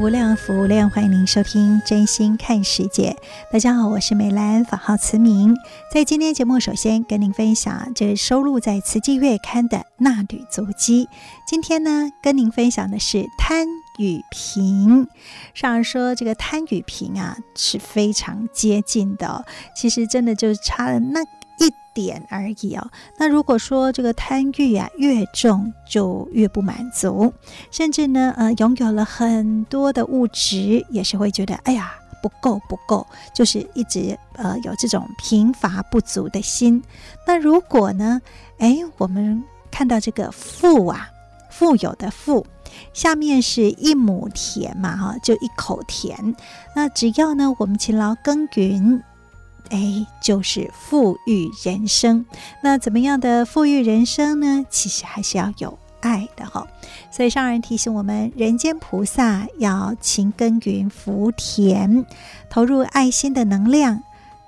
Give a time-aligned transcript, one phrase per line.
[0.00, 3.10] 无量，福无量，欢迎您收听《真心看世界》。
[3.52, 5.54] 大家好，我是美兰，法号慈明。
[5.92, 11.06] 在今天节目，首先跟您分享，这是收录在《慈济月刊》的纳履足迹。
[11.46, 13.66] 今天呢，跟您分享的是贪
[13.98, 15.06] 与贫。
[15.52, 19.44] 上人说，这个贪与贫啊，是非常接近的。
[19.76, 21.20] 其实，真的就差了那。
[21.60, 22.90] 一点而已哦。
[23.18, 27.32] 那如果说这个贪欲啊越重，就越不满足，
[27.70, 36.82] 甚至呢，呃，拥有了很多的物质，也是会觉得哎呀不够不够，就是一直呃有这种贫乏不足的心。
[37.26, 38.20] 那如果呢，
[38.58, 41.10] 哎，我们看到这个富啊，
[41.50, 42.46] 富有的富，
[42.94, 46.34] 下面是一亩田嘛，哈，就一口田。
[46.74, 49.02] 那只要呢，我们勤劳耕耘。
[49.70, 52.26] 哎，就是富裕人生。
[52.62, 54.64] 那怎么样的富裕人生呢？
[54.68, 56.66] 其实还是要有爱的哈。
[57.10, 62.04] 所以上人提醒我们，人间菩萨要勤耕耘福田，
[62.50, 64.02] 投入爱心的能量，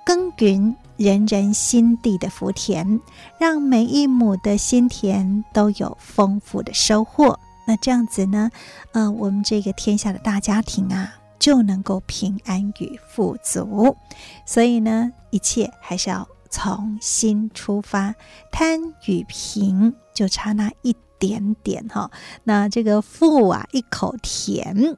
[0.05, 2.99] 耕耘人人心地的福田，
[3.39, 7.39] 让每一亩的心田都有丰富的收获。
[7.65, 8.49] 那这样子呢，
[8.91, 11.22] 呃，我们这个天下的大家庭啊。
[11.39, 13.97] 就能够平安与富足，
[14.45, 18.15] 所以呢，一切还是要从心出发。
[18.51, 22.11] 贪与贫就差那一点点哈，
[22.43, 24.97] 那这个富啊，一口甜，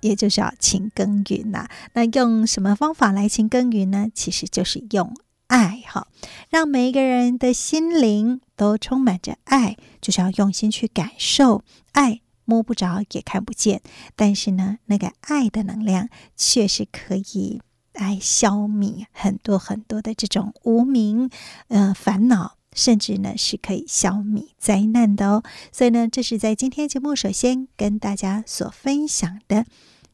[0.00, 1.68] 也就是要勤耕耘呐。
[1.92, 4.08] 那用什么方法来勤耕耘呢？
[4.14, 5.14] 其实就是用
[5.46, 6.08] 爱哈，
[6.50, 11.62] 让每一个人的心灵都充满着爱，就是要用心去感受
[11.92, 12.22] 爱。
[12.46, 13.82] 摸不着也看不见，
[14.16, 17.60] 但是呢，那个爱的能量确实可以
[17.92, 21.28] 来消弭很多很多的这种无名
[21.68, 25.42] 呃烦恼，甚至呢是可以消弭灾难的哦。
[25.70, 29.66] 所以呢，这是在今天节目首先跟大家所分享的。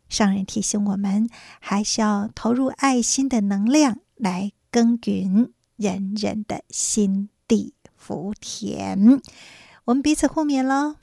[0.08, 1.28] 上人提醒我们，
[1.58, 9.22] 还是要投入爱心的能量来耕耘人人的心地福田。
[9.86, 10.96] 我们彼此互勉喽。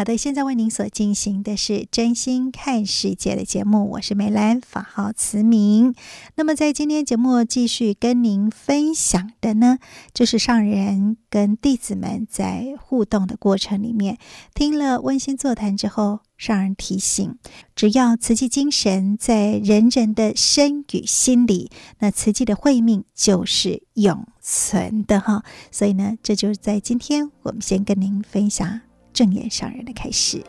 [0.00, 5.94] 好的，现在为您所进行的是真心看世界的节目，我是美兰，法号慈明。
[6.36, 9.76] 那么在今天节目继续跟您分享的呢，
[10.14, 14.16] 就是上人跟弟子们在互动的过程里面，
[14.54, 17.36] 听了温馨座谈之后，上人提醒，
[17.76, 25.44] 只要慈济精神在人人的身与心里，那慈济的慧命就是永存的哈。
[25.70, 28.80] 所以呢，这就是在今天我们先跟您分享。
[29.20, 30.42] 正眼上人的开始。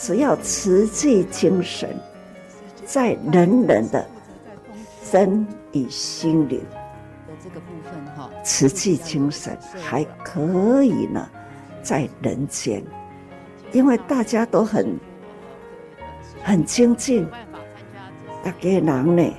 [0.00, 1.94] 只要慈济精神
[2.86, 4.02] 在人人的
[5.04, 6.58] 身与心灵
[7.28, 11.28] 的这个部分哈，慈济精神还可以呢，
[11.82, 12.82] 在人间，
[13.72, 14.98] 因为大家都很
[16.42, 17.28] 很精进，
[18.42, 19.34] 大家人呢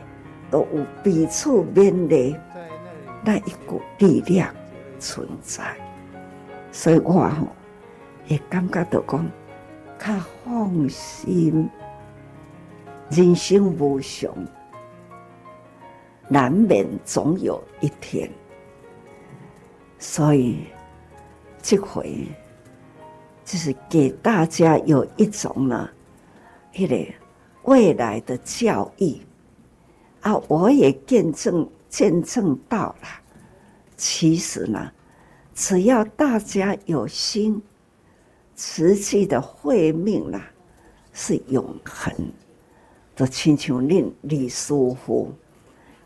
[0.52, 2.36] 都有彼此勉励，
[3.26, 4.54] 那一股力量
[5.00, 5.64] 存在，
[6.72, 7.48] 所以我吼
[8.28, 9.26] 也感觉到讲。
[10.04, 11.70] 较放心，
[13.12, 14.34] 人生无常，
[16.28, 18.28] 难免总有一天。
[20.00, 20.66] 所以
[21.62, 22.28] 这回
[23.46, 25.88] 就是给大家有一种呢
[26.74, 26.98] 一个
[27.66, 29.22] 未来的教育
[30.22, 33.08] 啊，我也见证见证到了。
[33.96, 34.92] 其实呢，
[35.54, 37.62] 只要大家有心，
[38.64, 40.40] 瓷器的慧命呢
[41.12, 42.14] 是永恒。
[43.16, 44.72] 就亲像令李师
[45.04, 45.34] 傅，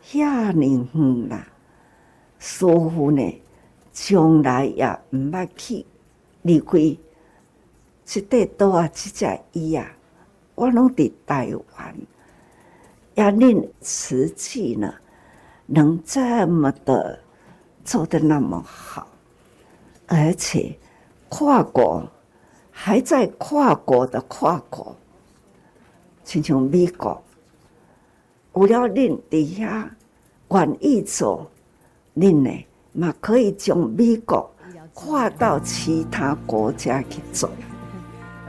[0.02, 1.46] 遐尼远啦，
[2.38, 3.42] 师傅呢，
[3.92, 5.84] 将来也毋捌去
[6.40, 6.96] 离开，
[8.06, 9.86] 即块岛啊，即只伊啊，
[10.54, 11.94] 我拢伫台湾。
[13.16, 14.94] 呀，恁慈济呢，
[15.66, 17.20] 能这么的
[17.84, 19.06] 做得那么好，
[20.06, 20.78] 而且
[21.28, 22.02] 跨国
[22.78, 24.94] 还在跨国的跨国。
[26.22, 27.22] 亲像美国，
[28.54, 29.88] 有了恁伫遐
[30.50, 31.50] 愿意做，
[32.14, 32.50] 恁呢
[32.92, 34.50] 嘛可以将美国
[34.92, 37.48] 跨到其他国家去做，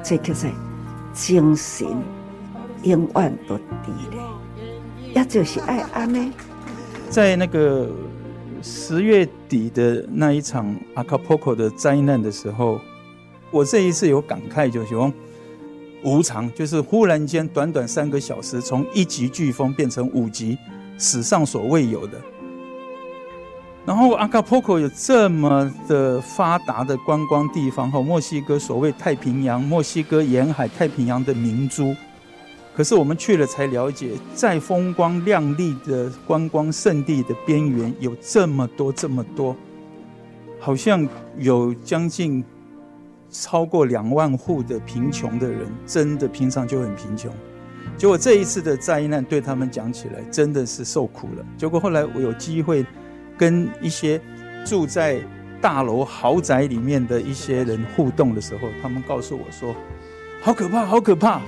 [0.03, 0.47] 这个是
[1.13, 1.87] 精神
[2.83, 4.17] 永远不低的，
[5.15, 6.33] 也就是爱安呢。
[7.09, 7.89] 在那个
[8.61, 12.81] 十月底的那一场阿卡波科的灾难的时候，
[13.51, 15.11] 我这一次有感慨，就是说。
[16.03, 20.55] 无常就是忽然间，短短三个小时，从一级飓风变成五级，
[20.99, 22.21] 史上所未有的。
[23.83, 31.95] 然后阿卡波科有这么的发达的观光地方，和墨西哥所谓太平洋、墨西哥沿海太平洋的明珠。
[32.75, 39.53] 可是我们去了才了解，在风光亮丽的观光胜地的边缘，有这么多这么多，
[40.59, 41.05] 好像
[41.39, 42.45] 有将近。
[43.29, 47.31] 超过两万户的贫穷的人，真的平常就很贫穷。
[47.97, 51.45] 结果这一次的灾难对他们讲起来，真的是受苦了。
[51.57, 52.85] 结果后来我有机会
[53.37, 54.21] 跟一些
[54.65, 55.19] 住在
[55.59, 59.75] 大楼豪宅里面的一些人互动的时候，他们告诉我说
[60.41, 61.41] ：“好可怕，好可怕。”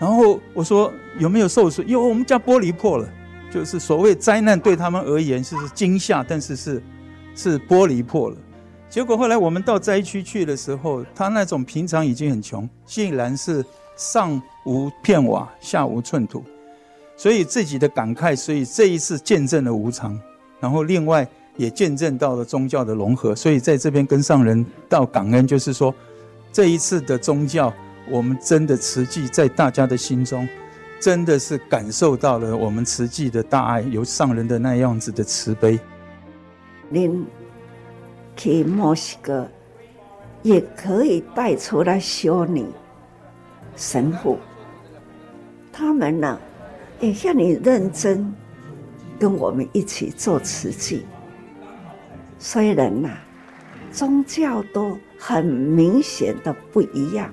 [0.00, 3.08] 然后我说：“有没有受损？”哟，我们家玻璃破了。
[3.50, 6.82] 就是所谓灾难对他们而言是惊吓，但是是
[7.34, 8.36] 是玻璃破了。
[8.90, 13.64] 结果后来我们到灾区去的时候，他那种平常已经很穷，竟然是
[13.96, 16.42] 上无片瓦，下无寸土，
[17.16, 20.20] 所以自己的感慨，所以这一次见证了无常，
[20.58, 21.24] 然后另外
[21.56, 25.94] 也见证到了宗教的融合，所以在这边跟上人道感恩，就是说
[26.52, 27.72] 这一次的宗教，
[28.10, 30.48] 我们真的慈济在大家的心中，
[31.00, 35.78] 真的是感受到了我们慈济的大爱，有上人的那样子的慈悲。
[36.88, 37.24] 您。
[38.40, 39.46] 去墨西哥
[40.42, 42.64] 也可以带出来修女、
[43.76, 44.38] 神父，
[45.70, 46.40] 他们呢
[47.00, 48.34] 也像你认真
[49.18, 51.04] 跟我们一起做慈济。
[52.38, 53.10] 虽然呐，
[53.92, 57.30] 宗教都很明显的不一样，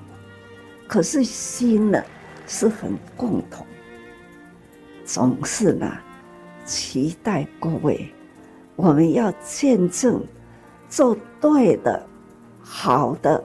[0.86, 2.04] 可是心呢
[2.46, 3.66] 是很共同。
[5.06, 5.90] 总是呢，
[6.66, 8.12] 期待各位，
[8.76, 10.22] 我们要见证。
[10.88, 12.06] 做对的、
[12.62, 13.42] 好的、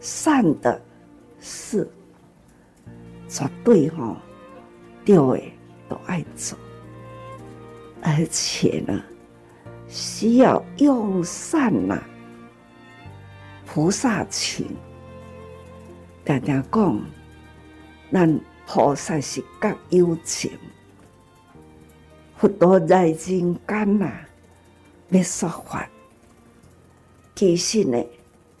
[0.00, 0.80] 善的
[1.40, 1.88] 事，
[3.28, 4.16] 绝对哈，
[5.04, 5.42] 对的
[5.88, 6.58] 都爱做，
[8.02, 9.02] 而且呢，
[9.86, 12.02] 需要用善呐，
[13.66, 14.66] 菩萨情。
[16.24, 17.00] 常常讲，
[18.12, 20.50] 咱菩萨是觉有情，
[22.36, 23.16] 佛陀在人
[23.66, 24.10] 间呐，
[25.10, 25.88] 要说法。
[27.38, 28.04] 其实呢，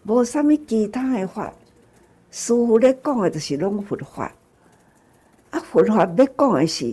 [0.04, 1.52] 无啥物其他的法，
[2.30, 4.32] 师父咧讲诶就是拢佛法。
[5.50, 6.92] 啊，佛法要讲诶是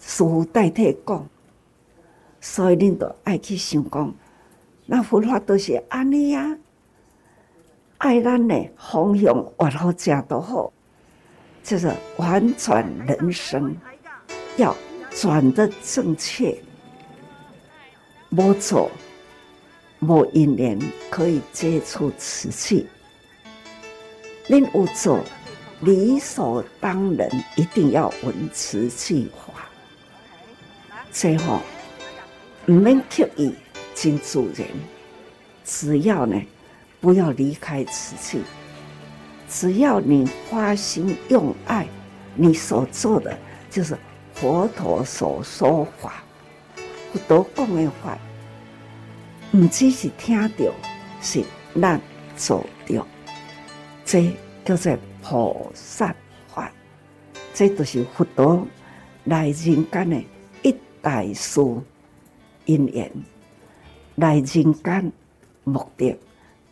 [0.00, 1.24] 师父代替讲，
[2.40, 4.12] 所以恁都爱去想讲，
[4.86, 6.58] 那佛法都是安尼啊，
[7.98, 10.72] 爱咱诶方向往好正都好，
[11.62, 13.76] 就是完转人生，
[14.56, 14.76] 要
[15.12, 16.60] 转得正确，
[18.30, 18.90] 无错。
[20.02, 20.78] 某一年
[21.10, 22.86] 可以接触瓷器，
[24.48, 25.22] 恁有做
[25.80, 29.68] 理所当然，一定要闻瓷器话。
[31.12, 31.60] 最后，
[32.64, 33.54] 唔免刻意，
[33.94, 34.66] 真自然。
[35.66, 36.42] 只要呢，
[36.98, 38.40] 不要离开瓷器，
[39.50, 41.86] 只要你发心用爱，
[42.34, 43.38] 你所做的
[43.70, 43.98] 就是
[44.32, 46.24] 佛陀所说法，
[47.12, 48.16] 不多讲的话。
[49.52, 50.66] 唔只是听到，
[51.20, 51.42] 是
[51.80, 52.00] 咱
[52.36, 53.04] 做到，
[54.04, 54.30] 这
[54.64, 56.14] 叫做菩萨
[56.54, 56.70] 法，
[57.52, 58.64] 这都是佛陀
[59.24, 60.22] 来人间的
[60.62, 61.60] 一大事
[62.64, 63.10] 因缘。
[64.16, 65.12] 来人间
[65.64, 66.16] 目的，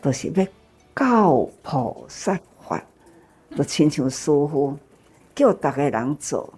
[0.00, 0.47] 就是要
[0.94, 2.80] 教菩萨法，
[3.56, 4.76] 就亲像师父
[5.35, 6.52] 叫大家人做，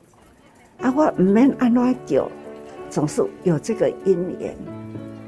[0.81, 2.29] 啊，我唔免安怎叫，
[2.91, 4.55] 总是有这个因缘。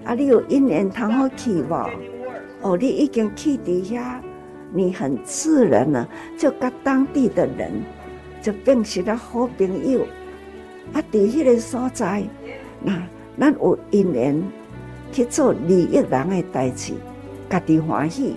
[0.04, 1.90] 啊，你有因缘通好去无？
[2.62, 4.20] 哦，你已经去底下，
[4.72, 7.70] 你很自然了，就跟当地的人
[8.40, 10.00] 就变成了好朋友。
[10.92, 12.24] 啊，在迄个所在，
[12.82, 13.00] 那
[13.38, 14.42] 咱有因缘
[15.12, 16.94] 去做利益人的代志，
[17.48, 18.36] 家己欢喜，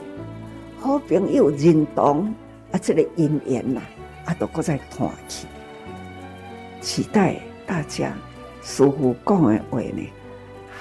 [0.80, 2.34] 好朋友认同
[2.72, 3.82] 啊，这个因缘呐，
[4.26, 5.48] 啊，都搁再团去，
[6.80, 8.14] 期待大家
[8.62, 10.08] 师父讲的话呢。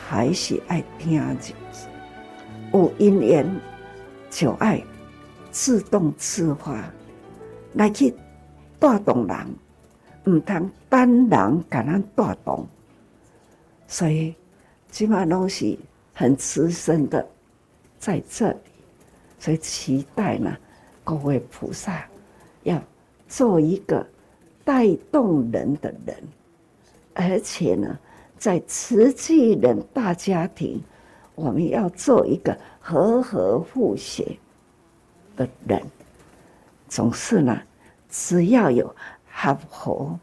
[0.06, 1.88] 还是爱听进去，
[2.74, 3.50] 有因缘
[4.30, 4.82] 就爱
[5.50, 6.84] 自动自发
[7.72, 8.14] 来去
[8.78, 9.36] 带动人，
[10.24, 12.66] 唔通单人给人带动。
[13.88, 14.34] 所以
[14.90, 15.80] 基本上东西
[16.12, 17.26] 很资深的
[17.98, 18.58] 在这里，
[19.38, 20.54] 所以期待呢，
[21.02, 22.06] 各位菩萨
[22.64, 22.78] 要
[23.26, 24.06] 做一个
[24.64, 26.14] 带动人的人，
[27.14, 27.98] 而且呢。
[28.44, 30.78] 在慈济人大家庭，
[31.34, 34.36] 我们要做一个和和互协
[35.34, 35.82] 的人。
[36.86, 37.58] 总是呢，
[38.10, 38.94] 只要有
[39.32, 40.20] 合和、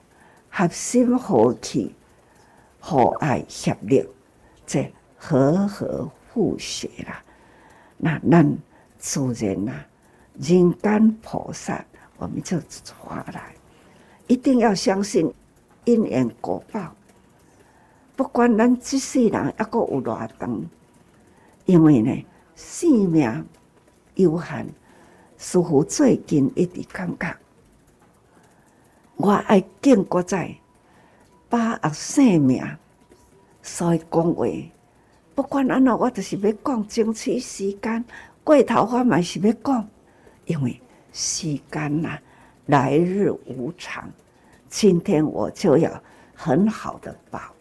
[0.51, 1.95] 合心、合气、
[2.79, 4.07] 和爱、协力，
[4.67, 7.23] 这和和互协啦，
[7.97, 8.55] 那咱
[8.99, 9.73] 主人呐，
[10.37, 11.83] 人间菩萨
[12.19, 12.93] 我们就出
[13.33, 13.55] 来，
[14.27, 15.33] 一定要相信
[15.85, 16.95] 因缘果报。
[18.21, 20.63] 不管咱即世人还阁有偌长，
[21.65, 22.25] 因为呢，
[22.55, 23.45] 生命
[24.13, 24.67] 有限。
[25.39, 27.35] 似乎最近一直感觉，
[29.15, 30.55] 我爱建国在
[31.49, 32.63] 把握生命，
[33.63, 34.45] 所以讲话，
[35.33, 38.05] 不管安怎，我就是要讲争取时间
[38.43, 39.89] 过头，我嘛是要讲，
[40.45, 40.79] 因为
[41.11, 42.21] 时间呐、啊，
[42.67, 44.07] 来日无常，
[44.69, 45.91] 今天我就要
[46.35, 47.60] 很好的把握。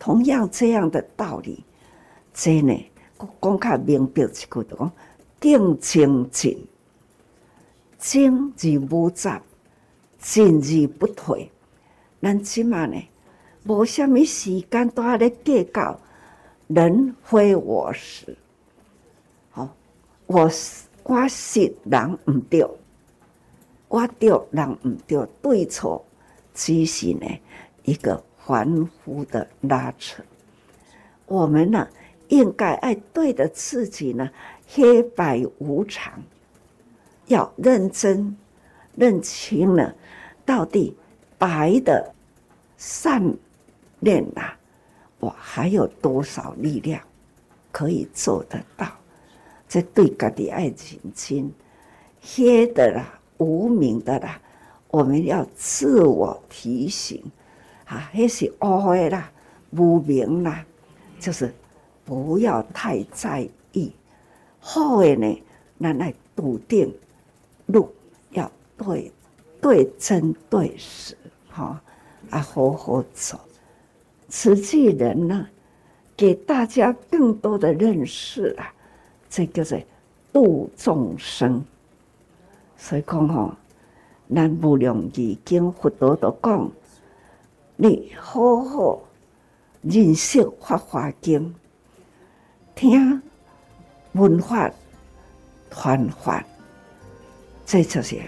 [0.00, 1.62] 同样这样的道理，
[2.32, 2.90] 真呢，
[3.38, 4.90] 讲较明白一句就讲：
[5.38, 6.66] 定精进，
[7.98, 9.42] 精而无杂，
[10.18, 11.52] 进而不退。
[12.22, 12.96] 咱即嘛呢，
[13.66, 16.00] 无虾米时间都喺咧计较，
[16.68, 18.34] 人非我是。
[19.50, 19.68] 好，
[20.26, 20.50] 我
[21.02, 22.66] 我是人唔对，
[23.88, 26.02] 我对人唔对，对错
[26.54, 27.26] 只是呢
[27.84, 28.24] 一个。
[28.50, 30.24] 凡夫的拉扯，
[31.26, 31.86] 我们呢，
[32.26, 34.28] 应该爱对的自己呢，
[34.66, 36.20] 黑白无常，
[37.26, 38.36] 要认真
[38.96, 39.94] 认清了，
[40.44, 40.64] 到？
[40.64, 40.96] 底
[41.38, 42.12] 白的
[42.76, 43.36] 善
[44.00, 44.58] 念啊，
[45.20, 47.00] 我还有多少力量
[47.70, 48.88] 可以做得到？
[49.68, 50.74] 这对家的爱认
[51.14, 51.54] 清，
[52.20, 54.40] 黑的啦，无明的啦，
[54.88, 57.22] 我们要自我提醒。
[57.90, 59.32] 啊，那是乌的啦，
[59.72, 60.64] 无明啦，
[61.18, 61.52] 就是
[62.04, 63.92] 不要太在意。
[64.60, 65.42] 好的呢，
[65.80, 66.94] 咱来笃定
[67.66, 67.92] 路，
[68.30, 69.10] 要对
[69.60, 71.16] 对真对实，
[71.50, 71.82] 哈
[72.30, 73.40] 啊，好好走。
[74.28, 75.48] 慈济人呢，
[76.16, 78.72] 给大家更多的认识啊，
[79.28, 79.84] 这个是
[80.32, 81.60] 度众生。
[82.76, 83.52] 所以讲吼，
[84.32, 86.70] 咱无量义经佛陀都讲。
[87.82, 89.00] 你好好
[89.80, 91.48] 认识《法华经》，
[92.74, 93.22] 听
[94.12, 94.70] 文法
[95.70, 96.44] 传法，
[97.64, 98.20] 这就是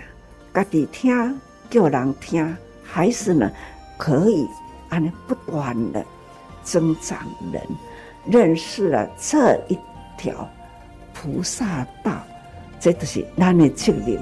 [0.54, 3.50] 家己听，叫人听，还是呢
[3.98, 4.48] 可以
[4.88, 6.02] 按不断的
[6.62, 7.18] 增长
[7.52, 7.62] 人
[8.24, 9.78] 认识了这一
[10.16, 10.48] 条
[11.12, 12.22] 菩萨道，
[12.80, 14.18] 这就是咱的责任。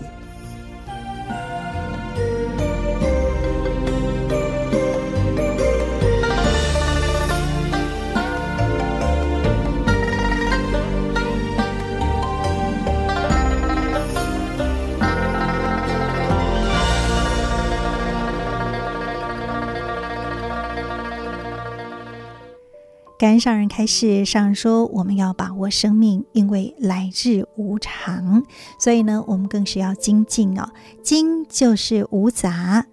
[23.40, 28.44] 上人开示，上人说我们要把握生命，因为来日无常，
[28.78, 30.68] 所以呢，我们更是要精进哦。
[31.02, 32.87] 精就是无杂，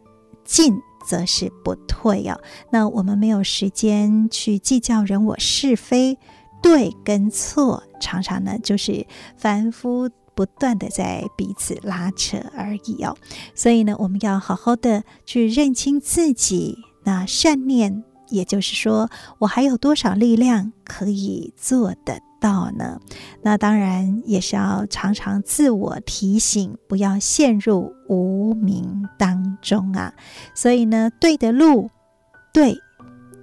[0.43, 2.39] 进则是不退哦。
[2.71, 6.17] 那我们没有时间去计较人我是非、
[6.61, 13.15] 对跟错，常常呢就是凡夫不断的在彼此拉扯而已哦。
[13.53, 18.03] 所以呢，我们要好好的去认清自己，那善念。
[18.29, 23.00] 也就是说，我还有多少力量可以做得到呢？
[23.41, 30.13] 那当然也是要常常自我提醒，不要陷入无明当中啊。
[30.53, 31.89] 所以呢，对的路，
[32.53, 32.77] 对，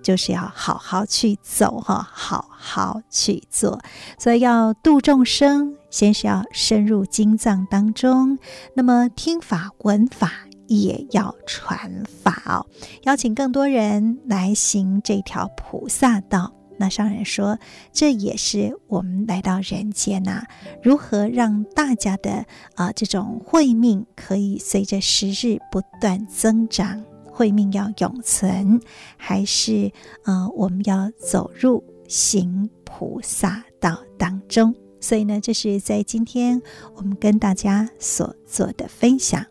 [0.03, 3.81] 就是要好好去走哈，好好去做。
[4.19, 8.39] 所以要度众生，先是要深入经藏当中，
[8.75, 10.31] 那么听法闻法
[10.67, 12.67] 也要传法哦，
[13.03, 16.53] 邀请更多人来行这条菩萨道。
[16.77, 17.57] 那上人说，
[17.93, 20.43] 这也是我们来到人间呐、
[20.83, 22.45] 如何让大家的
[22.75, 28.81] 啊、这种慧命可以随着时日不断增长，慧命要永存，
[29.17, 29.93] 还是
[30.25, 34.75] 呃我们要走入行菩萨道当中？
[35.01, 36.61] 所以呢，这是在今天
[36.97, 39.47] 我们跟大家所做的分享。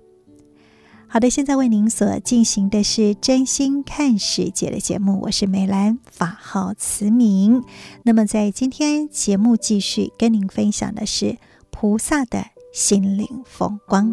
[1.14, 7.64] 好的，现在为您所进行的是真心看世界的节目，我是美兰，法号慈明。
[8.02, 11.38] 那么在今天节目继续跟您分享的是
[11.70, 12.44] 菩萨的
[12.74, 14.12] 心灵风光。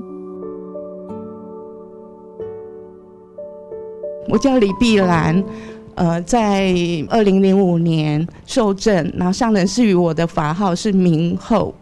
[4.28, 5.42] 我叫李碧兰，
[5.94, 6.74] 呃，在
[7.08, 11.74] 二零零五年受证，然后上人赐予我的法号是明后，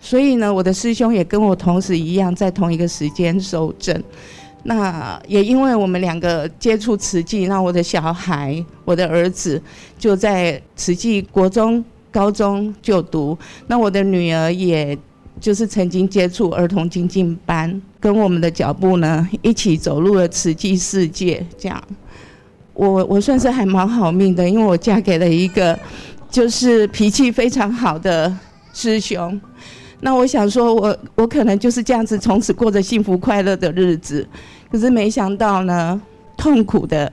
[0.00, 4.02] 所以呢，我的师兄也跟我同时一样，在同一个时间受证。
[4.64, 9.60] 那也因为我们两个接触慈济，那我的小孩，我的儿子
[9.98, 13.38] 就在慈济国中、高中就读。
[13.68, 14.98] 那我的女儿也
[15.40, 21.44] 就是曾经接触儿童精进班，跟我们的脚步呢一起走入了慈济世界。
[21.56, 21.82] 这样，
[22.74, 25.78] 我我算是还蛮好命的，因为我嫁给了一个
[26.28, 28.36] 就是脾气非常好的
[28.74, 29.40] 师兄。
[30.00, 34.26] 那我想说我，我可能就是这样子，从此过着幸福快乐的日子。
[34.70, 36.00] 可是没想到呢，
[36.36, 37.12] 痛苦的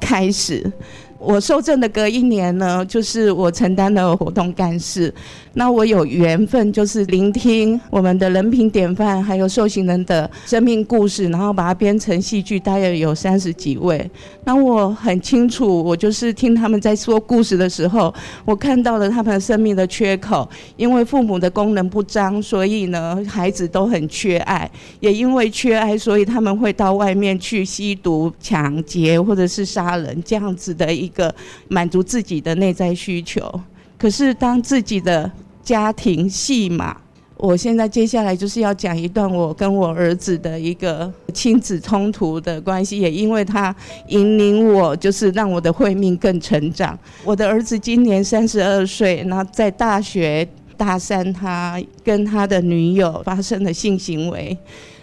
[0.00, 0.70] 开始。
[1.18, 5.12] 我受证的隔一年呢，就是我承担了活动干事。
[5.54, 14.10] 那我有缘分，就是聆听我们的人品典范，还有受刑人的生命故事，然后把它编成戏剧，大约有三十几位。
[14.44, 18.12] 那我很清楚，我就是听他们在说故事的时候，
[18.44, 20.46] 我看到了他们生命的缺口。
[20.76, 24.70] 因为父母的功能不彰，所以呢，孩子都很缺爱。
[25.00, 31.32] 也因为缺爱，所以他们会到外面去吸毒、抢劫或者是杀人，这样子的一一个
[31.68, 33.48] 满足自己的内在需求。
[33.96, 35.30] 可是当自己的
[35.62, 36.96] 家庭戏码，
[37.38, 43.74] 我现在接下来就是要讲一段我跟我儿子的一个亲子冲突的关系，也因为他
[44.08, 46.98] 引领我，就是让我的慧命更成长。
[47.24, 54.56] 我的儿子今年三十二岁，那在大学大三，他跟他的女友发生了性行为。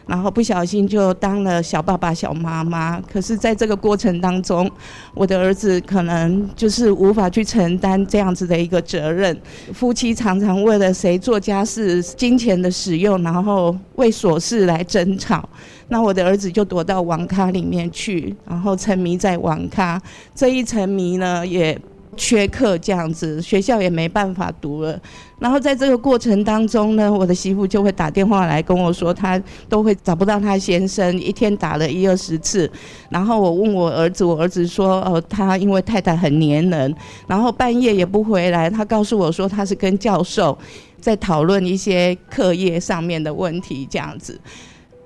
[0.06, 4.70] 然后不小心就当了小爸爸、小妈妈，可是在这个过程当中，
[5.14, 9.38] 我的儿子可能就是无法去承担这样子的一个责任。
[9.74, 15.48] 夫妻常常为了谁做家事、金钱的使用，然后为琐事来争吵。
[15.88, 20.02] 那我的儿子就躲到网咖里面去，然后沉迷在网咖。
[20.36, 21.80] 这一沉迷呢，也。
[22.14, 25.00] 缺课这样子，学校也没办法读了。
[25.40, 32.70] 然后在这个过程当中呢，我的媳妇就会打电话来跟我说，她都会找不到她先生，一天打了一二十次。
[33.10, 36.96] 然后我问我儿子，我儿子说，哦，他因为太太很黏人，
[37.28, 38.70] 然后半夜也不回来。
[38.70, 40.58] 他告诉我说，他是跟教授
[41.02, 44.40] 在讨论一些课业上面的问题，这样子。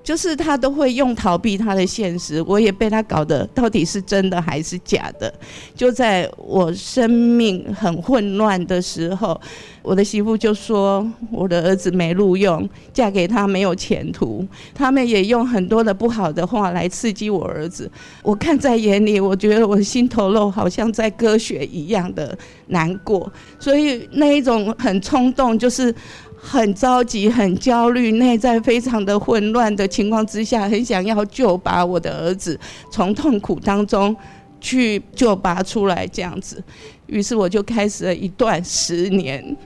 [0.08, 5.30] 就是他都会用逃避他的现实，我也被他搞得到底是真的还是假的。
[5.74, 9.38] 就在我生命很混乱的时候，
[9.82, 14.42] 我的媳妇就说我的儿子没路用，嫁给他没有前途。
[14.74, 17.90] 他们也用很多的不好的话来刺激我儿子，
[18.22, 22.34] 我看在眼里，我觉得我心头肉好像在割血一样的
[22.68, 23.30] 难过。
[23.58, 25.94] 所以那一种很冲动，就是。
[26.40, 32.58] 很着急，很焦虑，内在非常的混乱的情况之下，很想要救拔我的儿子
[32.92, 34.16] 从痛苦当中
[34.60, 36.62] 去救拔出来，这样子。
[37.06, 39.56] 于是我就开始了一段十年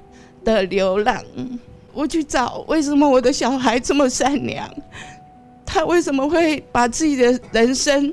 [0.42, 1.22] 的流浪。
[1.92, 4.66] 我去找为什么我的小孩这么善良，
[5.66, 8.12] 他为什么会把自己的人生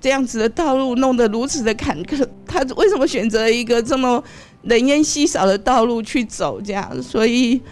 [0.00, 2.26] 这样子的道路弄得如此的坎坷？
[2.44, 4.22] 他为什么选择一个这么
[4.62, 6.60] 人烟稀少的道路去走？
[6.60, 7.62] 这样，所以。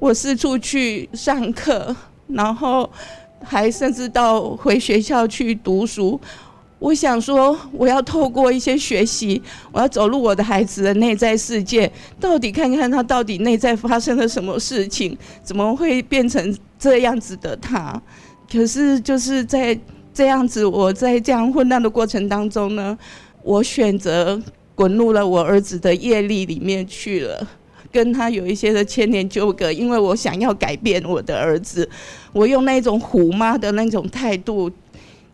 [0.00, 1.94] 我四处去上课，
[2.28, 2.90] 然后
[3.44, 6.18] 还甚至到回学校去读书。
[6.78, 18.00] 我想说，我要透过一些学习，我要走入我的孩子的内在世界，到底看看他到底内在发生了什么事情，怎么会变成这样子的他？
[18.50, 19.78] 可是就是在
[20.14, 22.98] 这样子，我在这样混乱的过程当中呢，
[23.42, 24.40] 我选择
[24.74, 27.46] 滚入了我儿子的业力里面去了。
[27.92, 31.88] 跟他有一些的牵连纠葛，因为我想要改变我的儿子，
[32.32, 34.70] 我用那种虎妈的那种态度。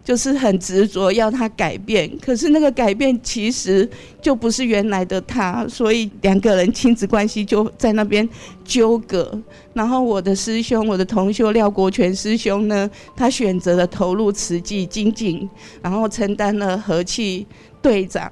[0.06, 3.90] 就是很执着要他改变，可是那个改变其实
[4.22, 8.28] 就不是原来的他，所以两个人亲子关系就在那边
[8.64, 9.36] 纠葛。
[9.74, 15.50] 然后我的师兄，我的同修廖国权师兄呢，他选择了投入慈济精进，
[15.82, 17.44] 然后承担了和气
[17.82, 18.30] 队长。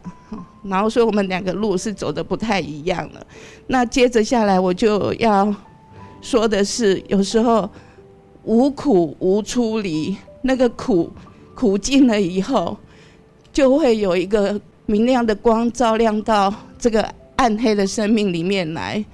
[0.64, 3.26] 然后所以我们两个路是走的不太一样了。
[3.66, 5.54] 那接着下来我就要
[6.20, 7.68] 说的是，有时候
[8.44, 11.10] 无苦无出离，那个苦。
[11.56, 12.76] 苦尽了以后，
[13.52, 19.04] 就会有一个明亮的光照亮到这个暗黑的生命里面来。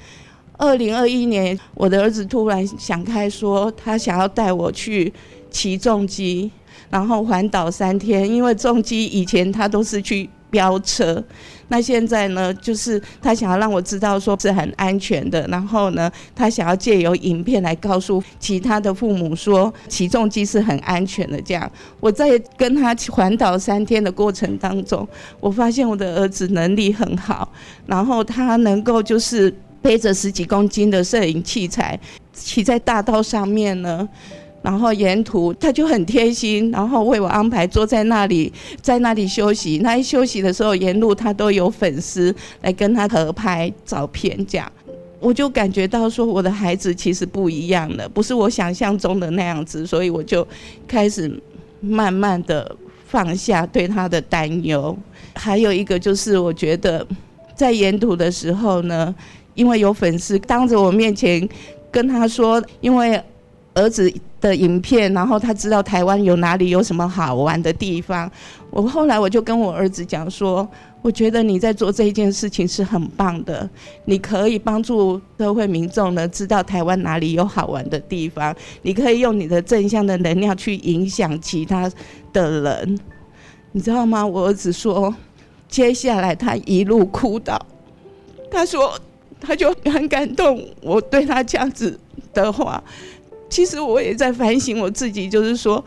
[0.57, 5.13] 二零二一年，我的儿子突然想开，说他想要带我去
[5.51, 6.51] 骑重机，
[6.89, 10.31] 然后环岛三天，因为重机以前他都是去。
[10.51, 11.23] 飙车，
[11.69, 12.53] 那现在呢？
[12.55, 15.47] 就是他想要让我知道，说是很安全的。
[15.47, 21.41] 然后呢，他想要借由影片来告诉其他的父母说，起重机是很安全的。
[21.41, 25.07] 这样，我在跟他环岛三天的过程当中，
[25.39, 27.51] 我发现我的儿子能力很好，
[27.87, 31.99] 然后他能够就是背着十几公斤的摄影器材，
[32.33, 34.09] 骑在大道上面呢。
[34.63, 39.79] 然后沿途他就很贴心，然后为我安排坐在那里，在那里休息。
[39.79, 44.71] 那一休息的时候，沿路他都有粉丝来跟他合拍照片，这样
[45.19, 49.87] 我就感觉到说，我的孩子其实不一样了，不是我想象中的那样子。
[49.87, 50.47] 所以我就
[50.87, 51.31] 开始
[51.81, 54.95] 慢慢的放下对他的担忧。
[55.35, 57.07] 还有一个就是，我觉得
[57.55, 59.15] 在沿途的时候呢，
[59.55, 61.49] 因为有粉丝当着我面前
[61.91, 63.19] 跟他说，因为
[63.73, 64.13] 儿子。
[64.41, 68.31] 的影片，然后他知道台湾有哪里有什么好玩的地方。
[68.71, 70.67] 我后来我就跟我儿子讲说，
[71.03, 73.69] 我觉得你在做这一件事情是很棒的，
[74.05, 81.91] 你可以帮助社会民众呢知道台湾哪里有好玩的地方，你可以用你的正向的能量去影响其他
[82.33, 82.99] 的人，
[83.73, 84.27] 你知道吗？
[84.27, 85.15] 我儿子说，
[85.69, 87.61] 接下来他一路哭倒，
[88.51, 88.97] 他说
[89.41, 91.99] 他就很感动，我对他这样子
[92.33, 92.83] 的话。
[93.51, 95.85] 其实我也在反省我自己，就是说，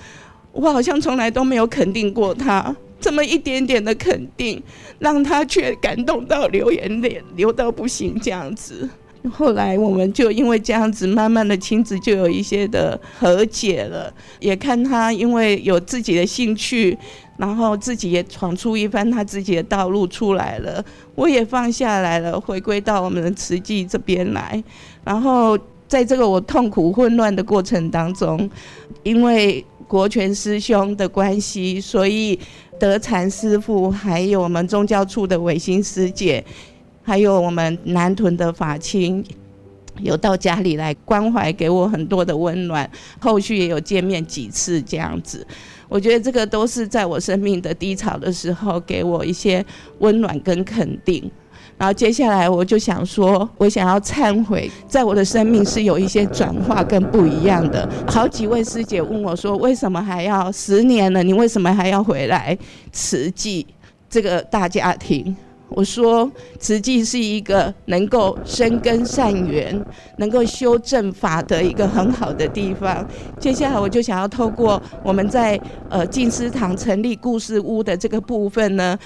[0.52, 4.62] 我好像从来都没有肯定过他，这么一点点的肯定，
[5.00, 8.88] 让他却感动到流眼泪，流到不行这样子。
[9.32, 16.98] 后来我们就因为这样子，慢慢的亲子就有一些的和解了，也看他因为有自己的兴趣，
[17.38, 20.84] 然后自己也闯出一番他自己的道路出来了，
[21.16, 24.62] 我也放下来了，回归到我们的慈济这边来，
[25.06, 25.58] 然后。
[25.94, 28.50] 在这个我痛苦混乱的过程当中，
[29.04, 32.40] 因为国权师兄的关系，所以
[32.80, 36.44] 德禅师父，还有我们宗教处的伟新师姐，
[37.04, 39.24] 还有我们南屯的法亲，
[40.00, 42.90] 有到家里来关怀，给我很多的温暖。
[43.20, 45.46] 后续也有见面几次这样子，
[45.88, 49.64] 我觉得这个都是在我生命的低潮的时候，给我一些
[50.00, 51.30] 温暖跟肯定。
[51.78, 57.88] 然后接下来我就想说，我想要忏悔，在我的生命是有一些转化跟不一样的。
[58.08, 61.22] 好几位师姐问我说，为什么还要十年了？
[61.24, 62.58] 你为什么还要回来
[62.92, 63.66] 慈济
[64.10, 65.36] 这个大家庭？
[65.70, 69.84] 我说，慈济是一个能够生根善缘、
[70.18, 73.04] 能够修正法的一个很好的地方。
[73.40, 75.60] 接下来我就想要透过我们在
[75.90, 78.98] 呃静思堂成立故事屋的这个部分呢。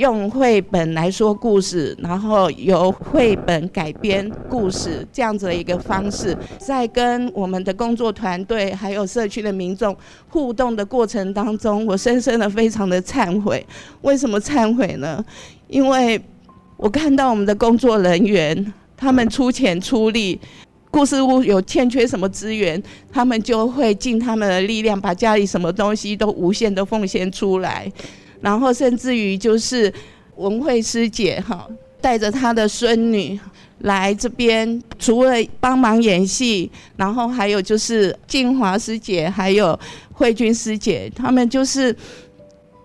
[0.00, 9.94] 用绘本来说故事，然后由绘本改编故事这样子的一个方式，在跟我们的工作团队还有社区的民众
[10.30, 13.62] 互动的过程当中，我深深的非常的忏悔。
[14.00, 15.22] 为什么忏悔呢？
[15.68, 16.18] 因为
[16.78, 20.40] 我看到我们的工作人员，他们出钱出力，
[20.90, 22.82] 故事屋有欠缺什么资源，
[23.12, 27.92] 他们就会尽他们的力量，把家里什么东西都无限的奉献出来。
[28.40, 29.92] 然后甚至于就是
[30.36, 31.68] 文慧师姐哈，
[32.00, 33.38] 带着她的孙女
[33.80, 39.78] 来这边，除了帮忙演戏，然后还有就是静华师姐，还有
[40.12, 41.94] 慧君师姐，他们就是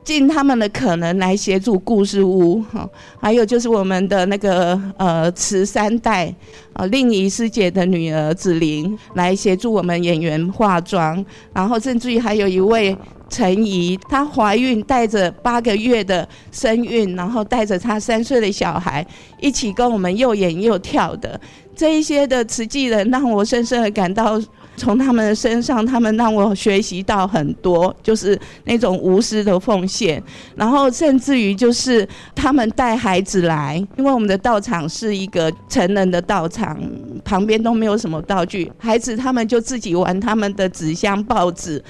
[0.04, 2.89] 尽他们的可能来协助故事屋哈。
[3.20, 6.34] 还有就是我们的那个呃慈三代
[6.74, 12.96] 啊，令仪师姐的女儿子玲来协助我们演员化妆，然后甚至于还有一位。
[13.30, 19.06] 陈怡，她怀孕带着八个月的身孕，然后带着她三岁的小孩
[19.40, 21.40] 一起跟我们又演又跳的
[21.76, 24.42] 这一些的慈济人，让我深深的感到
[24.78, 30.22] 从他们的身上，他们让我学习到很多，就是那种无私的奉献。
[30.56, 36.78] 然后甚至于就是他们带孩子来，因为我们的道场是一个成人的道场，
[37.26, 41.84] 旁边都没有什么道具，孩子他们就自己玩他们的纸箱、报纸。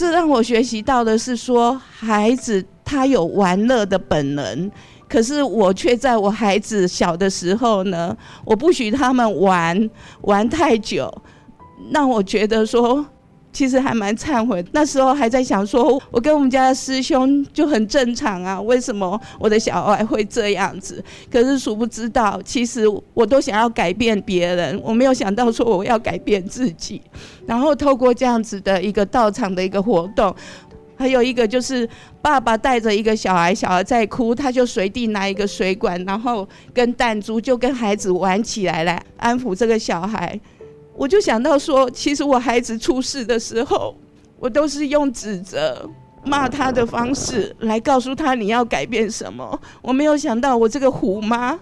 [0.00, 4.70] 这让我学习到的是说，孩子他有玩乐的本能。
[5.06, 9.90] 可是我却在我孩子小的时候呢，我不许他们玩
[10.22, 11.12] 玩太久，
[11.92, 13.04] 让我觉得说，
[13.52, 14.64] 其实还蛮忏悔。
[14.72, 21.02] 那时候还在想说，我跟我们家的师兄就很正常啊，为什么我的小孩会这样子？
[21.30, 22.84] 可是殊不知道，其实
[23.14, 27.00] 我都想要改变别人，我没有想到说我要改变自己。
[27.46, 30.34] 然后透过这样子的一个道场的一个活动。
[30.96, 31.88] 还有一个就是
[32.20, 40.38] 爸爸带着一个小孩，小孩在哭，他就随地拿一个水管，然后跟弹珠就跟孩子玩起来，来安抚这个小孩。
[41.00, 43.96] 我就想到说，其实我孩子出事的时候，
[44.38, 45.88] 我都是用指责、
[46.26, 49.58] 骂他的方式来告诉他你要改变什么。
[49.80, 51.58] 我没有想到我这个虎妈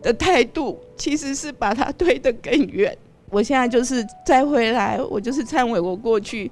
[0.00, 2.96] 的态度，其实是把他推得更远。
[3.28, 6.50] 我现在就是再回来，我就是忏悔我过去。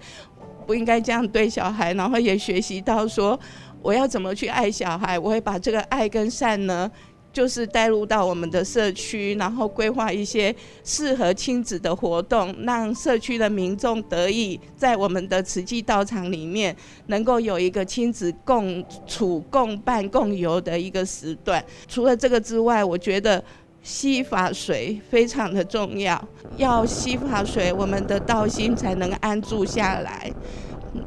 [0.66, 3.38] 不应该这样对小孩，然后也学习到说，
[3.81, 5.18] 我要怎么去爱小孩。
[5.18, 6.90] 我会把这个爱跟善呢，
[7.37, 16.75] 就是带入到我们的社区，然后规划一些适合亲子的活动，让社区的民众得以在我们的慈济道场里面，
[17.09, 21.62] 能够有一个亲子共处、共伴、共游的一个时段。
[21.87, 23.44] 除了这个之外，我觉得。
[23.83, 26.20] 吸法水非常的重要，
[26.57, 30.29] 要吸法水，我们的道心才能安住下来。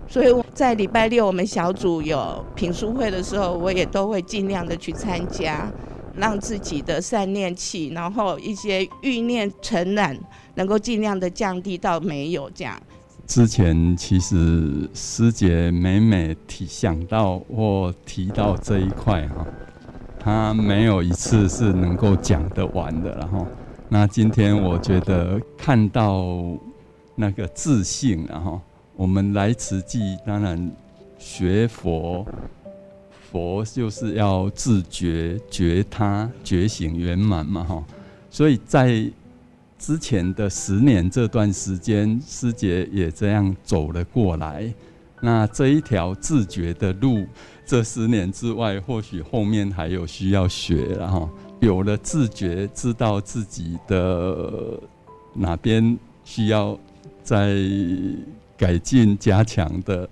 [0.07, 5.69] 所以在礼拜六我们小组有品书会的时候，我也都会尽量的去参加，
[6.15, 10.17] 让自己的善念气，然后一些欲念尘染，
[10.55, 12.79] 能够尽量的降低到没有这样。
[13.27, 19.45] 之前其实师姐每每提想到或提到这一块哈。
[20.21, 23.47] 他没有一次是能够讲得完的，然后，
[23.87, 26.35] 那今天我觉得看到
[27.15, 28.59] 那个自信，然后
[28.97, 30.69] 我们来慈济，当然
[31.17, 32.27] 学佛，
[33.31, 37.83] 佛就是要自觉觉他觉醒圆满嘛，哈，
[38.29, 39.09] 所以在
[39.77, 44.73] 之前的十年这段时间，师姐也这样走了过来，
[45.21, 47.25] 那这一条自觉的路。
[47.65, 54.79] 这十年之外，或许后面还有需要学，然后有了自觉，知道自己的
[55.35, 56.75] 哪边需要
[57.23, 57.55] 再
[58.57, 60.09] 改进加强的。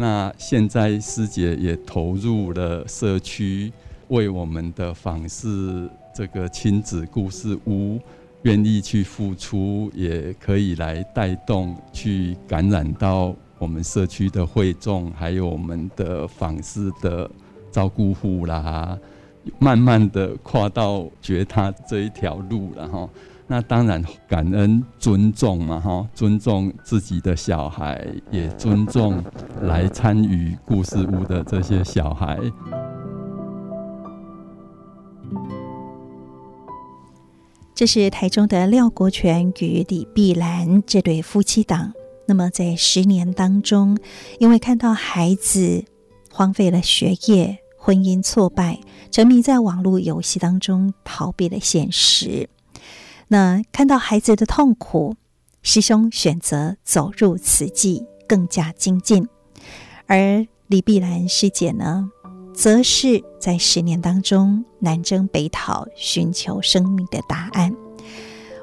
[0.00, 3.70] 那现在师姐也投入了社区，
[4.08, 8.00] 为我们的访视这个亲子故事屋，
[8.44, 13.36] 愿意去付出，也可以来带动，去感染到。
[13.58, 17.30] 我们社区的会众，还有我们的访视的
[17.70, 18.98] 照顾户啦，
[19.58, 23.06] 慢慢的跨到觉他这一条路了哈。
[23.52, 29.20] 那当然感恩尊重嘛哈，尊重自己的小孩，也尊重
[29.62, 32.38] 来参与故事屋的这些小孩。
[37.74, 41.92] 这是台中的廖国权与李碧兰这对夫妻档。
[42.28, 43.98] 那么，在十年当中，
[44.38, 45.84] 因为看到孩子
[46.32, 48.78] 荒废了学业、婚姻挫败、
[49.10, 52.48] 沉迷在网络游戏当中，逃避了现实。
[53.32, 55.14] 那看到孩子的痛苦，
[55.62, 59.28] 师兄选择走入慈济，更加精进。
[60.06, 62.10] 而李碧兰师姐呢，
[62.52, 67.72] 则是在十年当中南征北讨，寻求生命的答案。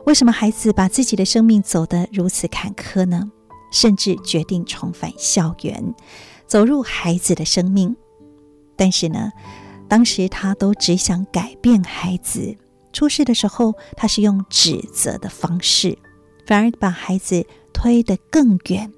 [0.05, 3.31] 为什么孩子把自己的生命走得如此坎坷呢？
[3.71, 5.95] 甚至决定重返校园，
[6.45, 7.95] 走入孩子的生命。
[8.75, 9.31] 但是呢，
[9.87, 12.57] 当时他都只想改变孩子。
[12.93, 15.97] 出事的时候，他是用指责的方式，
[16.45, 18.91] 反而把孩子推得更远。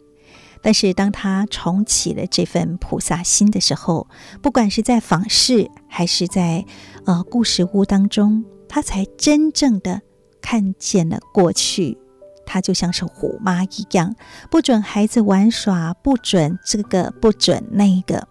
[0.62, 4.08] 但是当他重启了这份菩萨心的时候，
[4.41, 6.65] 不管是在访视还是在
[7.06, 10.02] 呃故事屋当中，他才真正的
[10.41, 11.97] 看见了过去。
[12.45, 14.15] 他就像是虎妈一样，
[14.49, 18.28] 不准孩子玩耍，不准这个，不准那个，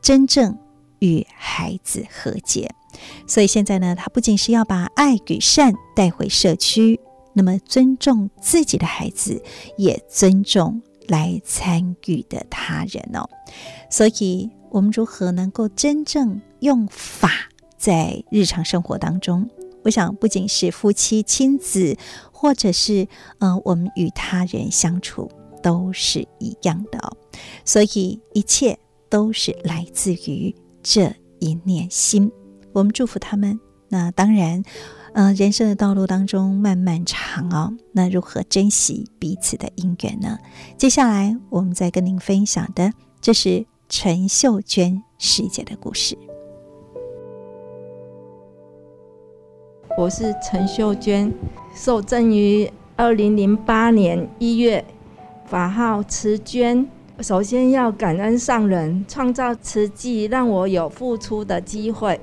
[0.00, 0.56] 真正
[0.98, 2.70] 与孩子和解。
[3.26, 6.98] 所以现在呢，他不仅是要把爱与善带回社区，
[7.32, 9.42] 那么尊重自己的孩子，
[9.76, 13.28] 也尊重来参与的他人哦。
[13.90, 17.30] 所以，我们如何能够真正用法
[17.76, 19.48] 在日常生活当中？
[19.84, 21.96] 我想，不仅是夫妻、亲子。
[22.40, 23.08] 或者是，
[23.40, 25.28] 呃，我们与他人相处，
[25.60, 27.16] 都是一样的哦。
[27.64, 32.30] 所以一切都是来自于这一念心。
[32.78, 33.58] 我们祝福他们。
[33.88, 34.62] 那当然，
[35.14, 40.38] 呃，人生的道路当中漫漫长哦，那如何珍惜彼此的因缘呢？
[40.76, 46.16] 接下来我们再跟您分享的，这是陈秀娟师姐的故事。
[49.96, 51.32] 我是陈秀娟，
[51.74, 54.84] 受赠于二零零八年一月，
[55.46, 56.86] 法号慈娟。
[57.20, 62.20] 首先要感恩上人创造慈济，让我有付出的机会。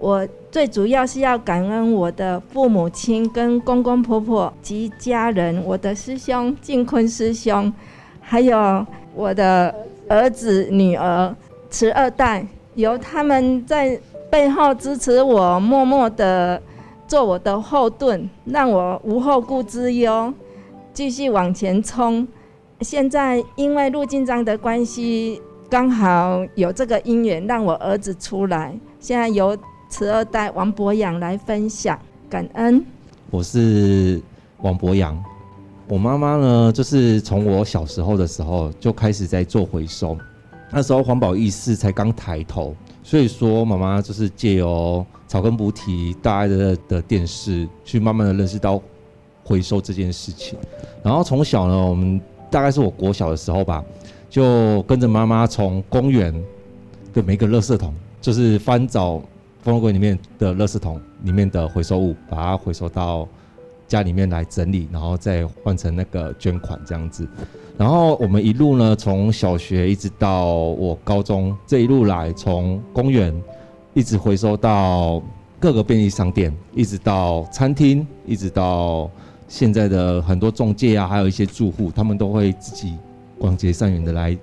[0.00, 7.72] 我最主要是要感恩我的父母亲、跟公公婆婆及家人，我的师兄净坤师兄，
[8.20, 9.74] 还有我的
[10.08, 11.34] 儿子女儿
[11.68, 13.98] 慈二代，由他们在
[14.30, 16.62] 背后支持我，默默的
[17.08, 20.32] 做我的后盾，让我无后顾之忧，
[20.92, 22.26] 继续往前冲。
[22.82, 29.58] 现在因为入经章的关系，刚好有这个因缘，让我儿子出来，现在由。
[29.88, 31.98] 慈二代王博洋来分享
[32.28, 32.84] 感恩。
[33.30, 34.20] 我是
[34.58, 35.22] 王博洋，
[35.88, 40.16] 我妈妈呢，就是从我小时候的时候就开始在做回收，
[40.70, 48.80] 那时候环保意识才刚抬头，所以说妈妈就是借由草根补体大爱的的电视，去慢慢的认识到
[49.42, 50.58] 回收这件事情。
[51.02, 52.20] 然后从小呢，我们
[52.50, 53.82] 大概是我国小的时候吧，
[54.28, 56.32] 就跟着妈妈从公园
[57.14, 59.22] 的每个垃圾桶，就是翻找。
[59.68, 63.28] 丰乐柜里面的垃圾桶里面的回收物，把它回收到
[63.86, 67.28] 家里面来整理，然后再换成那个捐款这样子。
[67.76, 73.30] 然后我们一路呢，从小学一直到我高中这一路来，从公园
[73.92, 75.22] 一直回收到
[75.60, 79.10] 各个便利商店，一直到餐厅，一直到
[79.48, 82.96] 现在的很多中介啊，还有一些住户，他们都会自己
[83.38, 84.34] 广结善缘的来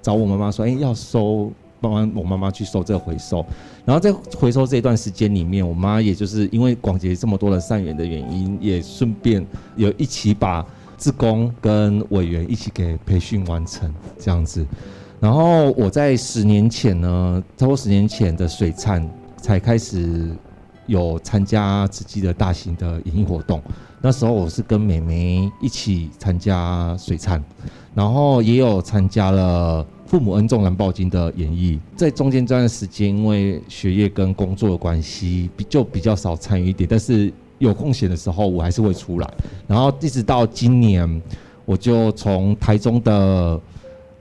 [0.00, 1.52] 找我妈妈说：“哎，要收。”
[1.84, 3.44] 帮我妈妈去收这个回收，
[3.84, 10.64] 然后在回收这一段时间里面，我妈也就是因为广结这么多的善缘的原因，也顺便有一起把
[10.96, 14.66] 志工跟委员一起给培训完成这样子。
[15.20, 20.34] 然后我在十年前呢，超过十年前的水忏才开始
[20.86, 23.62] 有参加自己的大型的营运活动，
[24.00, 27.42] 那时候我是跟妹妹一起参加水忏，
[27.94, 29.86] 然后也有参加了。
[30.14, 36.88] 父母恩重难报经的演绎，在中间这段时间，因为学业跟工作的关系，比就比较少参与一点。
[36.88, 39.28] 但是有空闲的时候，我还是会出来。
[39.66, 41.20] 然后一直到今年，
[41.64, 43.60] 我就从台中的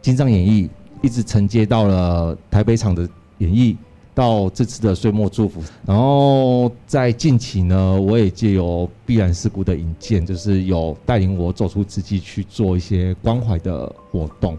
[0.02, 0.68] 金藏演绎，
[1.04, 3.76] 一直承接到了台北场的演绎，
[4.16, 5.62] 到这次的岁末祝福。
[5.86, 14.58] 然后在近期呢，我也借由必然事故的引荐，就是有带领我走出自己去做一些关怀的活动。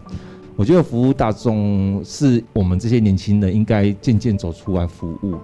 [0.57, 5.35] 我觉得服务大众是我们这些年轻人应该渐渐走出来服务，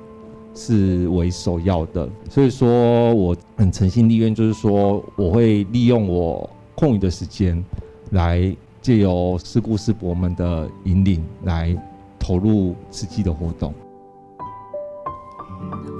[0.56, 2.10] 是为首要的。
[2.30, 7.62] 所以说，我很诚心立愿，就是说，我会利用我空余的时间，
[8.12, 11.78] 来借由师姑师伯们的引领，来
[12.18, 13.74] 投入慈济的活动。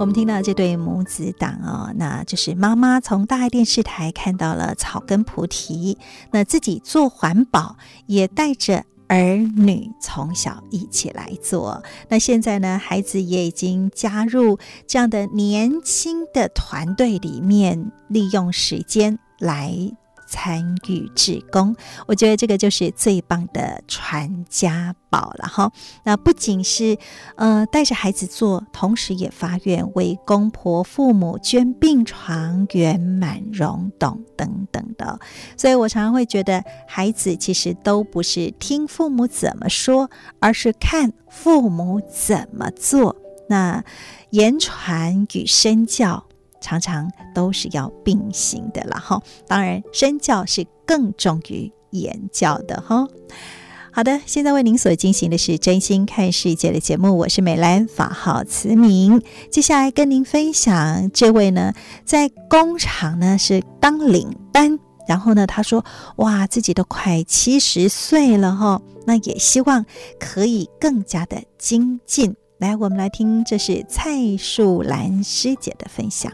[0.00, 5.98] 我们听到这对母子档哦，那就是妈妈从大爱电视台看到了草根菩提，
[6.30, 8.86] 那自己做环保，也带着。
[9.08, 19.92] 儿女从小一起来做，那现在呢，孩子也已经加入这样的年轻的团队里面，利用时间来。
[20.32, 25.70] 参与志工，我觉得这个就是最棒的传家宝了哈。
[26.04, 26.96] 那不仅是
[27.36, 35.20] 呃带着孩子做，同时也发愿为公婆父母捐病床、圆满溶洞等等的。
[35.54, 40.08] 所以我常常会觉得，孩子其实都不是听父母怎么说，
[40.40, 43.14] 而是看父母怎么做。
[43.50, 43.84] 那
[44.30, 46.24] 言传与身教。
[46.62, 53.06] 常常都是要并行的了哈，当然身教是更重于言教的哈。
[53.94, 59.22] 好的，现在为您所进行的是真心看世界的节目，我是美兰，法号慈明。
[59.50, 65.84] 接下来跟您分享这位呢，在工厂呢是当领班，然后呢他说
[66.16, 69.84] 哇，自己都快七十岁了哈，那也希望
[70.18, 72.34] 可以更加的精进。
[72.56, 76.32] 来，我们来听，这是蔡树兰师姐的分享。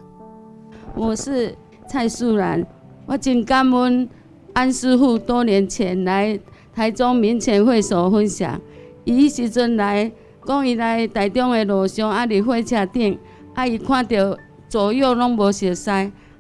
[0.99, 1.55] 我是
[1.87, 2.67] 蔡素兰，
[3.07, 4.09] 我真感恩
[4.53, 6.37] 安师傅多年前来
[6.75, 8.61] 台中民权会所分享，
[9.05, 10.11] 伊迄时阵来
[10.45, 13.17] 讲伊来台中的路上，啊，伫火车顶，
[13.55, 14.37] 啊，伊看到
[14.69, 15.89] 左右拢无熟悉，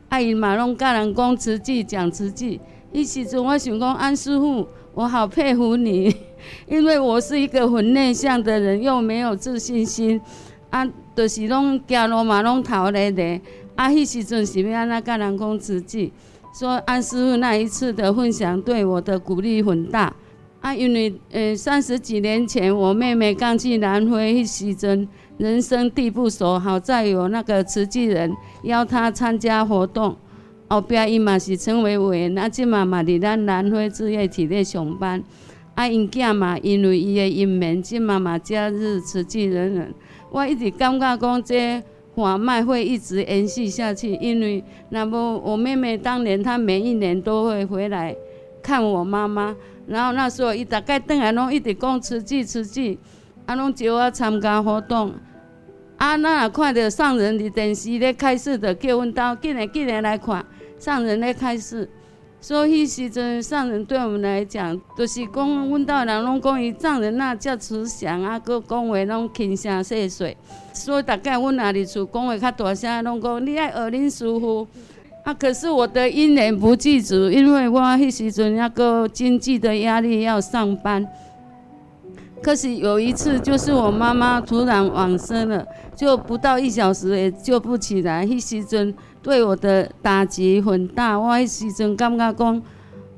[0.08, 6.12] 啊，伊嘛拢甲人讲词句，讲词句，伊时阵我想讲安师傅，我好佩服你，
[6.66, 10.20] 因为我是一个很内向的人，又没有自信心，
[10.70, 10.84] 啊，
[11.14, 13.40] 就是拢走路嘛拢头咧咧，
[13.78, 16.12] 啊，迄时阵是要安怎甲人讲慈济，
[16.52, 20.12] 说安师傅那一次的分享对我的鼓励很大，
[20.60, 25.06] 啊，因为呃三十几年前我妹妹刚去南非，迄时阵
[25.36, 30.16] 人生地不熟，好在有那个慈济人邀她参加活动。
[30.68, 35.22] 后壁伊嘛是成为委员，啊，即嘛嘛伫咱南非职业体咧上班。
[35.76, 39.94] 啊，因囝嘛因为伊的因缘，即嘛嘛加入慈济人人。
[40.32, 41.80] 我一直感觉讲这
[42.18, 48.14] 我卖会一直延续下去，因为那么我妹妹当年她每一年都会回来
[48.60, 49.54] 看我妈妈，
[49.86, 52.98] 然后那时候伊大概回来拢一直讲慈济慈济，
[53.46, 55.14] 啊拢叫我参加活动。
[55.96, 60.44] 啊，咱若看到上人的电视咧开始的，叫阮兜紧来紧来来看。
[60.76, 61.88] 上人的开始，
[62.40, 70.36] 所以迄时阵上人对我们来讲，就是讲，阮兜人拢讲伊藏人那叫慈祥啊，搁讲话拢轻声细碎，
[70.72, 74.66] 所以大概阮阿哩厝讲话较大声，拢讲你爱学恁师父。
[75.24, 81.06] 啊，可是我的因缘不具足，因为我迄时阵那个经济的压力要上班。
[82.40, 85.66] 可是有一次，就是我妈妈突然往生了，
[85.96, 88.94] 就不到一小时也救不起来，迄时阵。
[89.22, 92.62] 对我的打击很大，我迄时阵感觉讲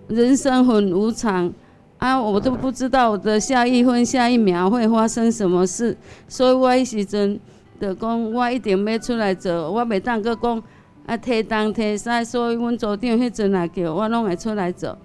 [0.09, 1.53] 人生很无常
[1.98, 5.96] 啊，我都不知道我的下一分下一秒会发生什么事，
[6.26, 7.38] 所以我迄时阵
[7.80, 10.62] 就讲我一定要出来做，我袂当阁讲
[11.07, 14.96] 啊提东提西，所以阮组长迄阵来叫我拢会出来做。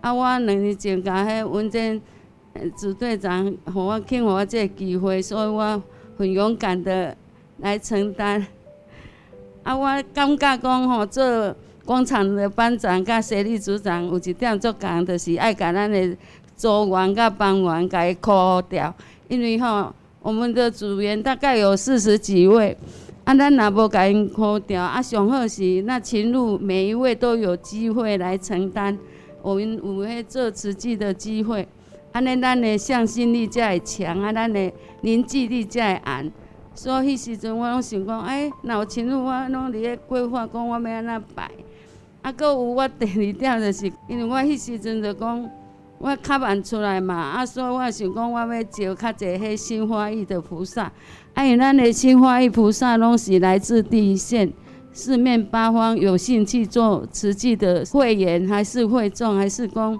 [0.00, 2.00] 啊，我两年前甲迄文珍
[2.76, 5.82] 支队长，互我肯我这个机会，所以我
[6.18, 7.16] 很勇敢的
[7.58, 8.46] 来承担。
[9.62, 11.54] 啊，我感觉讲吼，做
[11.84, 16.16] 广场的班长甲协理组长有一点做工，就是爱甲咱的
[16.56, 18.92] 组员甲班员甲伊扣掉。
[19.28, 22.76] 因为吼，我们的组员大概有四十几位，
[23.22, 28.98] 啊，咱若无甲因扣掉，啊，上好是那勤劳每一位都有机会来承担，
[29.42, 31.66] 我们有迄做慈济的机会，
[32.10, 36.32] 安尼咱的向心力才会强，啊，咱的凝聚力才会硬。
[36.74, 41.50] 所以迄时阵我拢想讲，哎，若有亲友我拢伫咧规划，讲我要安怎摆。
[42.22, 45.50] 啊，搁有我第二点就是，因为我迄时阵就讲，
[45.98, 50.84] 我较晚出来嘛，啊，所以我想讲，我要招较侪迄心花艺的菩萨。
[51.34, 54.52] 啊，咱的心花艺菩萨拢是来自第一线，
[54.92, 59.98] 四面八方有兴趣做慈济的会员，还是会众，还是讲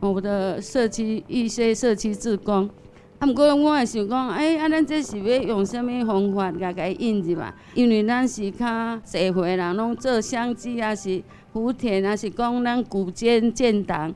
[0.00, 2.68] 我的社区一些社区志工。
[3.20, 7.52] 啊，毋过我也想讲，哎，啊，咱这是要用什么方法甲甲伊引入嘛？
[7.74, 14.10] 因为咱是较社会人，拢做相机啊，是福田啊，是讲咱古建建档，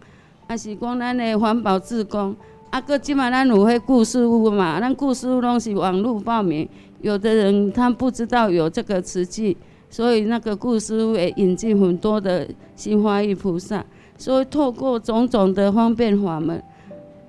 [0.47, 2.35] 啊，是讲咱的环保志工。
[2.71, 4.81] 啊，阁即马咱有迄故事屋嘛？
[4.81, 6.67] 咱故事屋拢是网络报名，
[7.03, 9.55] 有的人他不知道有这个慈济，
[9.91, 13.85] 所以那个故事屋也引进很多的新花艺菩萨，
[14.17, 16.63] 所以透过种种的方便法门。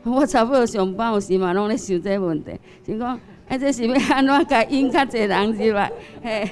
[0.14, 2.52] 我差不多上班有时嘛，拢咧想这个问题，
[2.86, 5.92] 想讲，哎，这是要安怎甲引较侪人入来？
[6.22, 6.48] 嘿，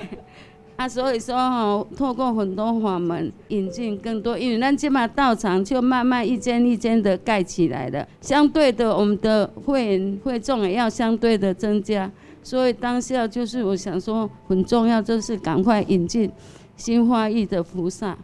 [0.76, 16.32] 啊，所以说吼，透过很多法门引进更多，因为咱即马道场就慢慢一间一间的盖起来了，相对的，我们的会员会众也要相对的增加，所以当下就是我想说，很重要就是赶快引进
[16.76, 18.18] 新花艺的菩萨。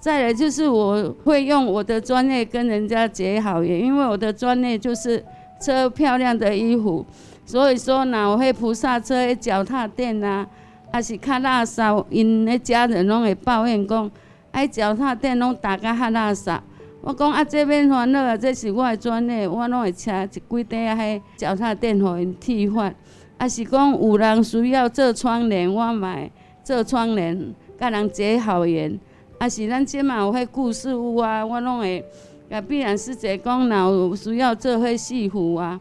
[0.00, 5.22] 再来就是我会用我的专业跟人家结好缘，因为我的专业就是
[5.60, 7.04] 车漂亮的衣服，
[7.44, 10.46] 所以说呢，我会菩萨车、脚踏垫啊，
[10.92, 14.08] 还是较垃圾，因那家人拢会抱怨讲，
[14.52, 16.60] 哎，脚踏垫拢打个较垃圾。
[17.00, 22.94] 我讲啊，这边烦恼啊，这是我的专业，我拢会请一几块啊，迄脚踏垫互因替换。
[23.36, 26.30] 啊，是讲有人需要做窗帘，我买
[26.62, 28.98] 做窗帘，甲人结好缘。
[29.38, 32.04] 啊，是咱即嘛有迄故事屋啊，我拢会，
[32.50, 35.78] 也必然是者讲，若有需要做迄戏服啊，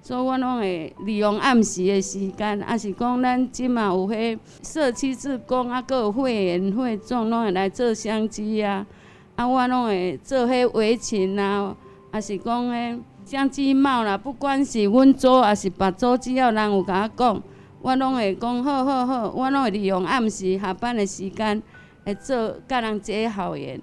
[0.00, 8.86] 所以我拢会利用暗时的时间，啊是讲咱即嘛有迄社区志工啊，阁有会员会众拢会来做相机啊，
[9.34, 11.74] 啊我拢会做迄围裙啊，
[12.12, 17.42] 啊是讲迄相机帽啦，不管是阮组还是别组，只要人有甲我讲，
[17.82, 21.60] 我拢会讲好好好，我拢会利用暗时下班的时间。
[22.04, 23.80] 会做甲人结好缘，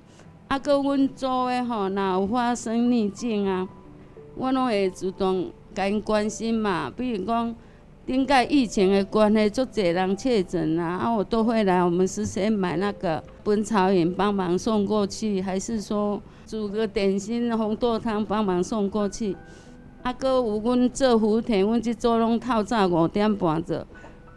[0.47, 3.67] 啊，搁阮组的吼，若有发生逆境啊，
[4.35, 6.91] 我拢会主动甲因关心嘛。
[6.95, 7.55] 比如讲，
[8.05, 19.35] 顶该疫情的关系，足侪人确诊啊，啊，我都会来我们是先买那个本草饮帮忙送过去，还是说煮个点心红豆汤帮忙送过去。
[20.03, 23.85] 啊，阁有阮做福田，阮即组拢透早五点半做。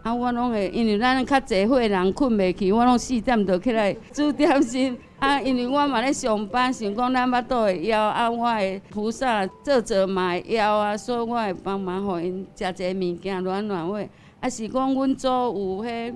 [0.03, 4.97] 啊，我拢会，因为咱较侪岁人困袂去，我拢四点就起来煮点心。
[5.19, 14.09] 啊，因为我嘛咧上班，想讲咱巴肚会枵，啊，我的菩萨做做嘛会枵啊，所以我会帮忙互因食一个物件暖暖胃。
[14.41, 16.15] 啊，是讲阮组有迄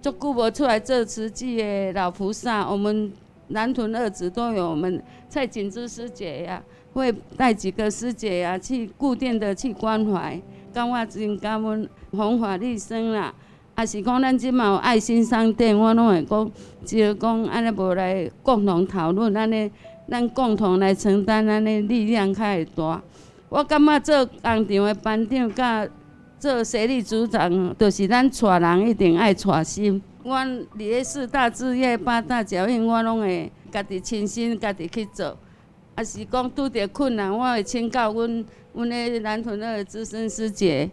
[0.00, 3.12] 足久无出来做慈济的老菩萨，我们
[3.48, 6.62] 南屯二子都有我们蔡锦芝师姐呀、啊，
[6.94, 10.40] 会带几个师姐呀、啊、去固定的去关怀。
[10.74, 13.32] 感觉真感恩弘法利生啦，
[13.76, 16.50] 啊是讲咱即嘛有爱心商店，我拢会讲，
[16.84, 19.70] 只要讲安尼无来共同讨论，安尼
[20.10, 23.00] 咱共同来承担，安尼力量较会大。
[23.48, 25.88] 我感觉做工厂的班长，甲
[26.40, 30.02] 做协理组长，就是咱带人一定爱带心。
[30.24, 35.36] 我伫咧四大志业、八大脚印，我拢会家己亲身家己去做。
[35.94, 38.44] 啊是讲拄着困难，我会请教阮。
[38.74, 40.90] 阮的南屯那个资深师姐，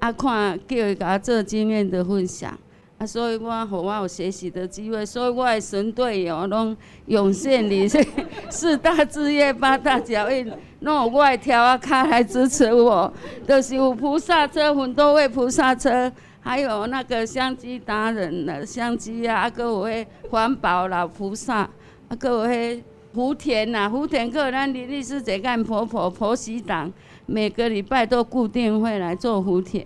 [0.00, 2.58] 啊，看叫伊甲我做经验的分享，
[2.98, 6.76] 啊，所以我互我有学习的机会，所以我的神队友拢
[7.06, 8.06] 涌现伫
[8.50, 13.12] 四大志业、八大脚印，拢有我的条啊卡来支持我，
[13.46, 21.58] 就是有菩萨车，很多位菩萨车，还有那个相机达人的香积啊，啊，阁有迄环保老菩萨，
[22.08, 22.82] 啊，阁有迄。
[23.16, 26.92] 福田呐，福田客咱李律师在干婆婆婆媳档，
[27.24, 29.82] 每个礼拜都固定会来做福田，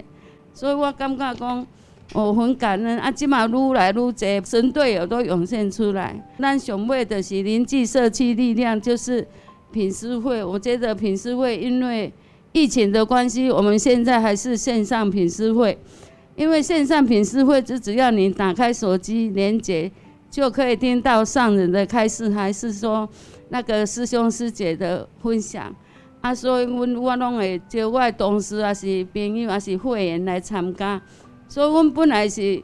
[0.52, 1.64] 所以我感觉讲，
[2.12, 6.20] 我很感恩啊，即马愈来愈侪神队友都涌现出来。
[6.40, 9.24] 咱想要的是凝聚社区力量，就是
[9.70, 10.42] 品思会。
[10.42, 12.12] 我觉得品思会因为
[12.50, 15.78] 疫情的关系，我们现在还是线上品思会，
[16.34, 19.88] 因为线上品思会就只要你打开手机连接。
[20.30, 23.08] 就可以听到上人的开示，还是说
[23.48, 25.74] 那个师兄师姐的分享
[26.20, 26.32] 啊？
[26.32, 31.02] 所以阮我拢会叫我的同事啊，是朋友啊，是会员来参加。
[31.48, 32.62] 所以阮本来是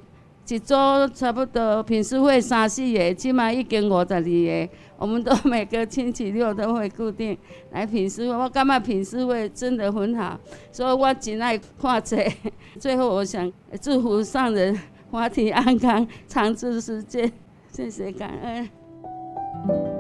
[0.49, 0.75] 一组
[1.13, 4.69] 差不多品思会三四个，起码已经五十二个。
[4.99, 7.37] 我们都每个星期六都会固定
[7.73, 8.35] 来品思会。
[8.35, 10.39] 我感觉品思会真的很好，
[10.71, 12.33] 所以我真爱看这。
[12.79, 14.79] 最后，我想祝福上人
[15.11, 17.31] 法体安康，长治世界。
[17.77, 19.96] 谢谢感恩。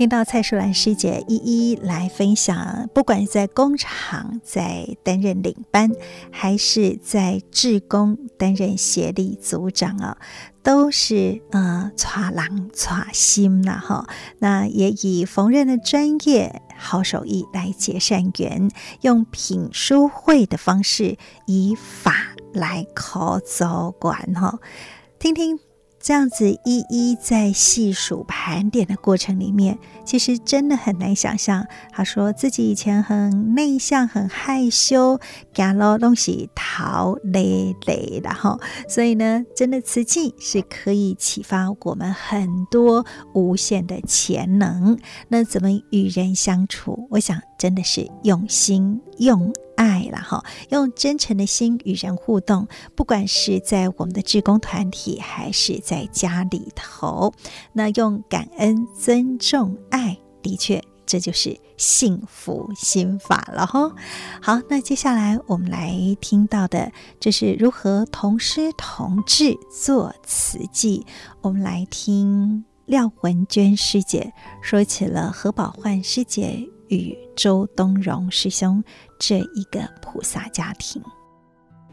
[0.00, 5.90] 听到蔡淑兰师姐一一来分享，不管在工厂在担任领班，
[6.30, 10.16] 还是在志工担任协力组长啊，
[10.62, 14.06] 都是呃带人带心呐哈。
[14.38, 18.70] 那也以缝纫的专业好手艺来结善缘，
[19.02, 22.14] 用品书会的方式以法。
[22.54, 24.58] 来考走管哈，
[25.20, 25.60] 听听
[26.02, 31.66] 这样子一一在细数盘点的过程里面，其实真的很难想象。
[31.92, 35.20] 他说自己以前很内向、很害羞，
[35.52, 38.58] 讲了东西逃累累的哈。
[38.88, 44.98] 所以呢，真的瓷器是可以启发我们很多无限的潜能。
[45.28, 47.08] 那怎么与人相处？
[47.10, 49.52] 我想真的是用心用。
[49.76, 57.32] 爱了哈，用真诚的心与人互动，不管是在我们的志工团体，还是在家里头，
[57.72, 63.90] 那用感恩、尊重、爱，的确，这就是幸福心法了哈。
[64.42, 71.06] 好，那接下来我们来听到的，这是如何同师同志做慈济。
[71.40, 78.84] 我们来听廖文娟师姐说起了何宝焕师姐与周东荣师兄。
[79.18, 81.02] 这一个菩萨家庭，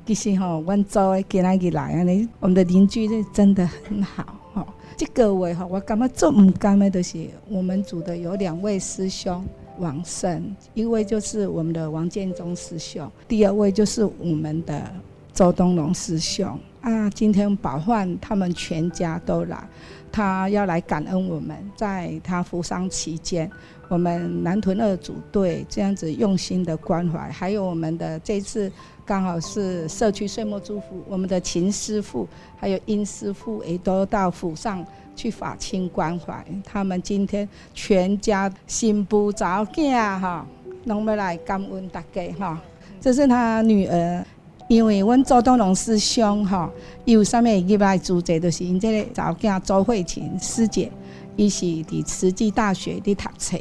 [0.06, 4.66] 其实哈，我周围今日来啊，你我们的邻居是真的很好哈。
[4.95, 9.45] 这个位哈，我感觉最唔甘的，就是我们组的有两位师兄
[9.78, 14.89] 王生，一位就是我们的王建忠师兄，第二位就是我们的
[15.34, 17.10] 周东荣师兄啊。
[17.10, 19.70] 今天宝焕他们全家都来，
[20.14, 23.52] 他要来感恩我们，在他服丧期间。
[23.90, 28.72] 我们南屯二组队这样子用心的关怀，还有我们的这次
[29.06, 32.28] 刚好是社区岁末祝福，我们的秦师傅
[32.58, 34.86] 还有殷师傅也都到府上
[35.16, 36.46] 去法亲关怀。
[36.66, 40.46] 他们今天全家新妇早囝哈，
[40.84, 42.62] 拢要来感恩大家哈。
[43.00, 44.26] 这是他女儿，
[44.68, 46.70] 因为阮周东龙师兄哈，
[47.06, 50.92] 有上面一来组织就是因这个早囝周慧琴师姐，
[51.38, 53.58] 伊是伫慈济大学伫读册。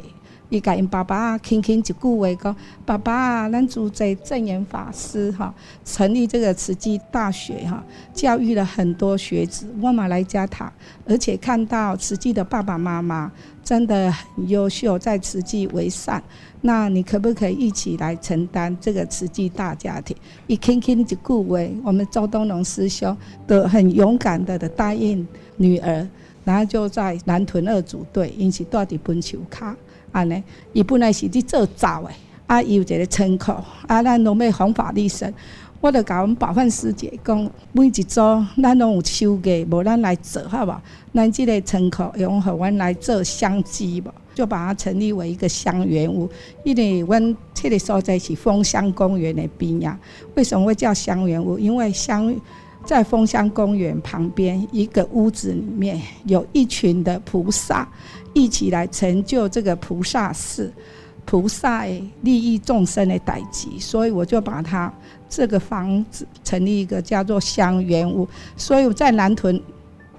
[0.49, 7.83] 伊甲因爸爸啊，轻轻一句话讲：“爸爸啊，咱主在证严法师哈，成立这个慈济大学哈，
[8.13, 9.67] 教育了很多学子。
[9.81, 10.71] 我嘛来加他，
[11.05, 13.29] 而且看到慈济的爸爸妈妈
[13.61, 16.23] 真的很优秀，在慈济为善。
[16.61, 20.15] 那你可不可以一起来承担这个慈济大家庭？”
[20.47, 25.27] 伊轻轻一句话，我们周东龙师兄都很勇敢的的答应
[25.57, 26.07] 女儿，
[26.45, 29.75] 然后就在南屯二组队，因是住伫分球卡。
[30.17, 30.43] 安尼，
[30.73, 32.15] 伊本来是伫做灶诶，
[32.47, 33.51] 啊，伊有一个仓库，
[33.85, 35.31] 啊，咱拢要弘法利生，
[35.79, 38.19] 我着甲阮宝范师姐讲，每一组
[38.59, 40.81] 咱拢有收个，无咱来做好无？
[41.13, 44.11] 咱即个仓库用互阮来做香积无？
[44.33, 46.27] 就把它成立为一个香园屋。
[46.63, 49.99] 因为阮这个所在是丰香公园的边呀。
[50.33, 51.59] 为什么会叫香园屋？
[51.59, 52.33] 因为香
[52.87, 57.87] 在枫香公园旁边一个屋子里面有一群的菩萨。
[58.33, 60.71] 一起来成就这个菩萨寺，
[61.25, 61.85] 菩萨
[62.21, 64.93] 利益众生的代际，所以我就把它
[65.27, 68.27] 这个房子成立一个叫做香园屋。
[68.55, 69.59] 所以我在南屯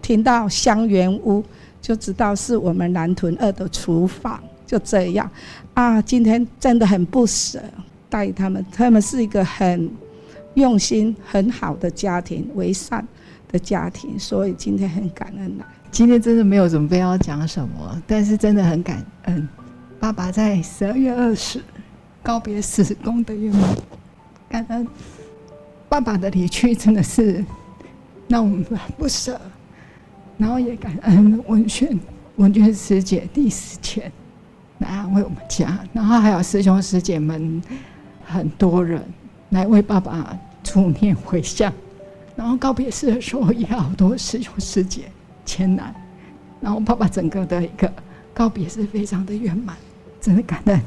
[0.03, 1.45] 听到香园屋，
[1.81, 4.43] 就知道是我们南屯二的厨房。
[4.66, 5.31] 就这样
[5.75, 7.62] 啊，今天真的很不舍
[8.11, 9.89] 带他们，他们是一个很
[10.59, 13.07] 用心、很好的家庭，为善
[13.51, 15.65] 的家庭，所以今天很感恩来。
[15.91, 19.49] 今天真的没有准备要讲什么，但是真的很感恩。
[19.99, 21.61] 爸爸在十二月二十
[22.23, 23.77] 告别死功德圆满，
[24.49, 24.87] 感恩
[25.89, 27.45] 爸爸的离去真的是
[28.29, 29.41] 让我们很不舍，
[30.37, 31.99] 然后也感恩文轩
[32.37, 34.13] 文娟师姐第一时间
[34.79, 37.61] 来安慰我们家，然后还有师兄师姐们
[38.25, 39.03] 很多人
[39.49, 40.39] 来为爸爸
[40.69, 41.73] 助念回向，
[42.37, 45.05] 然后告别式的时候也好多师兄师姐。
[45.47, 45.95] 前来，
[46.61, 47.91] 然后爸爸整个的一个
[48.35, 49.75] 告别是非常的圆满，
[50.21, 50.79] 真的感恩。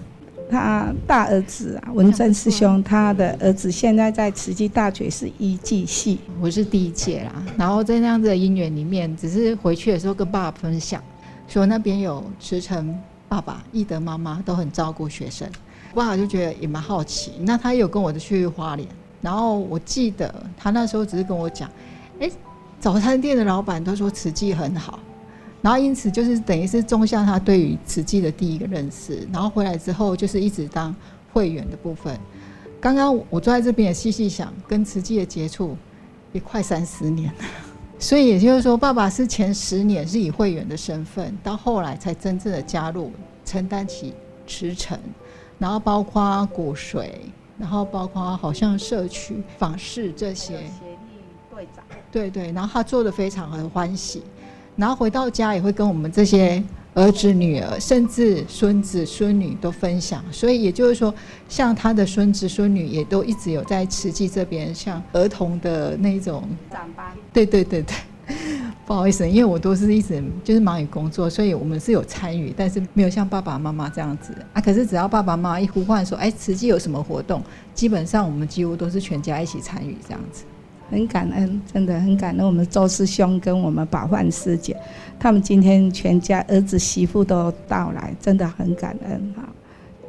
[0.51, 7.43] 他大儿子啊，文珍师兄，他的儿子现在在慈济大学是一技系，我是第一届啦。
[7.57, 11.01] 然后在那样子的姻缘里面，只是回去的时候跟爸爸分享，
[11.47, 12.95] 说那边有慈诚
[13.27, 15.49] 爸爸、义德妈妈都很照顾学生，
[15.95, 17.31] 爸爸就觉得也蛮好奇。
[17.39, 18.87] 那他有跟我的去花莲，
[19.21, 21.69] 然后我记得他那时候只是跟我讲，
[22.19, 22.29] 哎。
[22.79, 24.97] 早餐店的老板都说慈济很好，
[25.61, 29.27] 然后因此就是等于是种下他对于慈济的第一个认识。
[29.31, 30.95] 然后回来之后就是一直当
[31.31, 32.19] 会员的部分。
[32.79, 35.77] 刚刚我坐在这边也细细想，跟慈济的接触
[36.31, 37.39] 也快三十年了。
[37.99, 43.11] 所以也就是说，爸爸是前十年是以会员的身份，到后来才真正的加入，
[43.45, 44.15] 承担起
[44.47, 44.97] 驰骋，
[45.59, 47.11] 然后包括骨髓，
[47.61, 50.59] 然后包括好像社区访视这些。
[52.11, 54.23] 对对，然后他做的非常很欢喜，
[54.75, 56.61] 然后回到家也会跟我们这些
[56.95, 60.21] 儿子、女儿，甚至孙子、孙女都分享。
[60.31, 61.13] 所以也就是说，
[61.47, 67.13] 像他的孙子、孙女也都一直有在慈济这边，像儿童的那种长班。
[67.31, 67.95] 对对对对，
[68.91, 74.59] 不好意思，因为我都是一直就是忙于工作，所以我们是有参与，但是没有像爸爸妈妈这样子啊。
[74.59, 77.41] 可是只要爸爸妈妈一呼唤说，哎，慈济有什么活动，
[77.73, 80.43] 基本上我们几乎都是全家一起参与这样子。
[80.89, 84.75] 很感恩，真的很感恩我们周师兄跟我们宝焕师姐，
[85.17, 89.47] 他们今天全家儿子媳妇都到来，真的很感恩哈。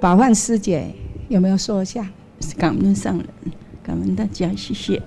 [0.00, 0.88] 宝焕师姐
[1.28, 2.04] 有没有说一下？
[2.58, 3.26] 感恩上人，
[3.80, 5.00] 感恩大家，谢谢。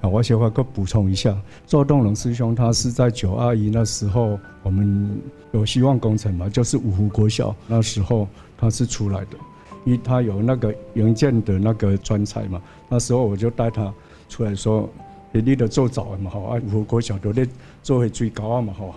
[0.00, 1.36] 啊，我先话个补充一下，
[1.66, 5.20] 周栋龙师兄他是在九二一那时候，我们
[5.52, 9.36] 有希望工程嘛，就是五湖国小那时候他是出来的，
[9.84, 13.92] 因为他有那个营建的那个专才嘛，那时候我就带他。
[14.30, 14.86] 出来说，
[15.32, 17.48] 你立的做早嘛好啊，五湖国小都咧
[17.82, 18.94] 做会最高啊嘛好，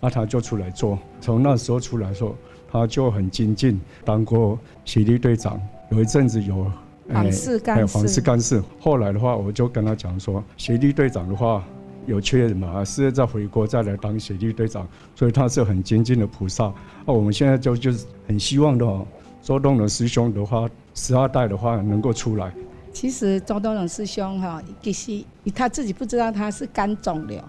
[0.00, 2.34] 啊他就出来做，从那时候出来说，
[2.72, 6.64] 他就很精进，当过协力队长，有一阵子有
[7.12, 8.62] 访视干事，干事。
[8.78, 11.64] 后来的话，我就跟他讲说，协力队长的话
[12.06, 16.66] 有缺人嘛，是要再回国再来当协力队长，所以他是很精进的菩萨。
[16.66, 16.74] 啊，
[17.06, 19.06] 我们现在就就是很希望的哦，
[19.42, 22.52] 周东的师兄的话，十二代的话能够出来。
[22.92, 27.40] 其实周东龙师兄哈，其实他自己不知道他是肝肿瘤，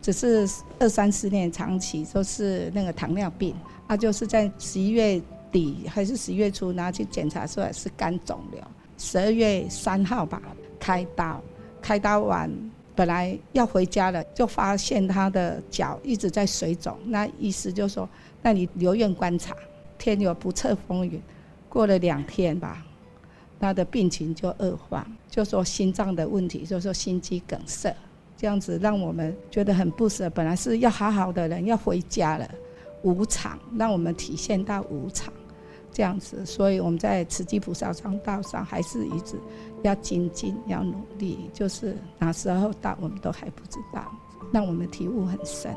[0.00, 3.54] 只是二三十年长期都是那个糖尿病，
[3.88, 5.20] 他就是在十一月
[5.50, 8.62] 底还是十一月初拿去检查出来是肝肿瘤，
[8.98, 10.42] 十二月三号吧
[10.78, 11.40] 开刀，
[11.80, 12.50] 开刀完
[12.94, 18.06] 本来要回家了，就发现他的脚一直在水肿，那医师就说，
[18.42, 19.54] 那你留院观察，
[19.96, 21.22] 天有不测风云，
[21.68, 22.84] 过了两天吧。
[23.60, 27.92] 他的病情就恶化，就说心脏的问题，就说心肌梗塞，
[28.36, 30.30] 这样子让我们觉得很不舍。
[30.30, 32.48] 本来是要好好的人要回家了，
[33.02, 35.32] 无常让我们体现到无常，
[35.98, 39.34] 这样子，所以我们在慈济菩萨传道上还是一直
[39.82, 41.50] 要精进，要努力。
[41.52, 44.04] 就是哪时候到，我们都还不知道，
[44.52, 45.74] 让我们体悟很深。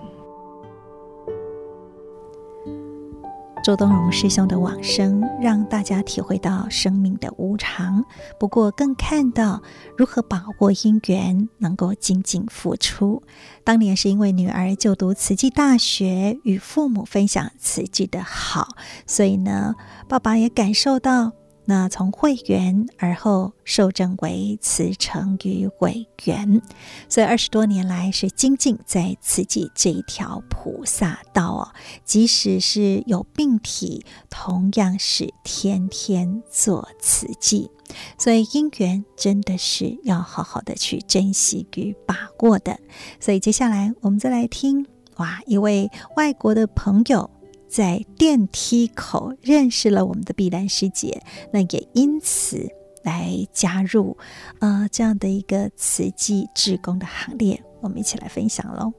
[3.63, 8.03] 周东荣师兄的往生，让大家体会到生命的无常，
[8.39, 9.61] 不过更看到
[9.95, 13.21] 如何把握因缘，能够精进付出。
[13.63, 18.69] 当年是因为女儿就读慈济大学，与父母分享慈济的好，
[19.05, 19.75] 所以呢，
[20.07, 21.33] 爸爸也感受到。
[21.65, 26.61] 那从会员而后受证为慈诚与委员，
[27.07, 31.73] 所以二十多年来是精进在慈济这一条菩萨道哦。
[32.03, 37.69] 即使是有病体，同样是天天做慈济。
[38.17, 42.79] 所以因缘真的是要好好的去珍惜与把握的。
[43.19, 44.85] 所以接下来我们再来听
[45.17, 47.29] 哇，一位外国的朋友。
[47.71, 52.69] 在电梯口认识了我们的碧兰师姐，那也因此
[53.05, 54.17] 来加入
[54.59, 57.63] 呃这样的一个慈济志工的行列。
[57.79, 58.91] 我们一起来分享喽。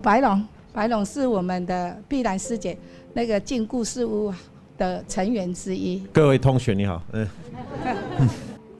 [0.00, 2.78] 白龙，白龙是我们的碧兰师姐
[3.12, 4.32] 那个进故事屋
[4.78, 5.98] 的成员之一。
[6.12, 7.28] 各位同学你好，嗯，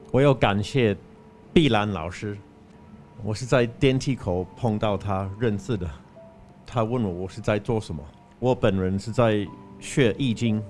[0.09, 0.95] 我要感谢
[1.51, 2.37] 碧兰老师，
[3.25, 5.85] 我是在电梯口碰到他认识的，
[6.65, 8.01] 他问我我是在做什么。
[8.43, 9.47] 我本人是在
[9.79, 10.61] 学易经，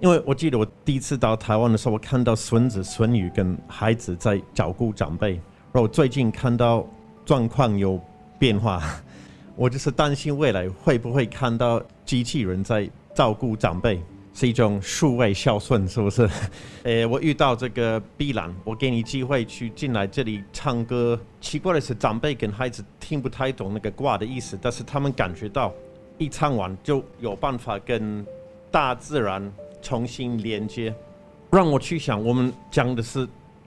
[0.00, 5.34] 因为我记得我第一次到台湾的时候，我看到孙子孙女跟孩子在照顾长辈。
[5.72, 6.84] 然后最近看到
[7.24, 8.00] 状况有
[8.40, 8.82] 变化，
[9.54, 14.02] 我就是担心未来会不会看到机器人在照顾长辈，
[14.34, 16.28] 是一种数位孝顺，是不是？
[16.82, 21.16] 诶，我遇到这个碧兰，我给你机会去进来这里唱歌。
[21.40, 25.72] 奇怪的是，长辈跟孩子听不太懂那个卦的意思，但是他们感觉到。
[26.20, 28.24] 一唱完就有办法跟
[28.70, 29.50] 大自然
[29.80, 30.94] 重新连接，
[31.50, 33.26] 让我去想，我们讲的是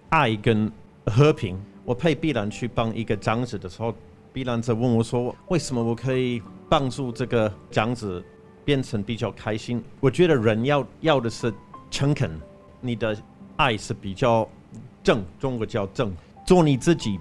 [0.10, 0.72] 爱跟
[1.08, 1.60] 和平。
[1.84, 3.92] 我陪碧兰去帮一个长子的时候，
[4.32, 8.24] 碧兰在问我说：“为什么我可以帮助这个长子
[8.64, 11.52] 变成比较开心？”我觉得人要要的是
[11.90, 12.40] 诚恳，
[12.80, 13.18] 你的
[13.56, 14.48] 爱是比较
[15.02, 17.20] 正，中国叫正，做你自己，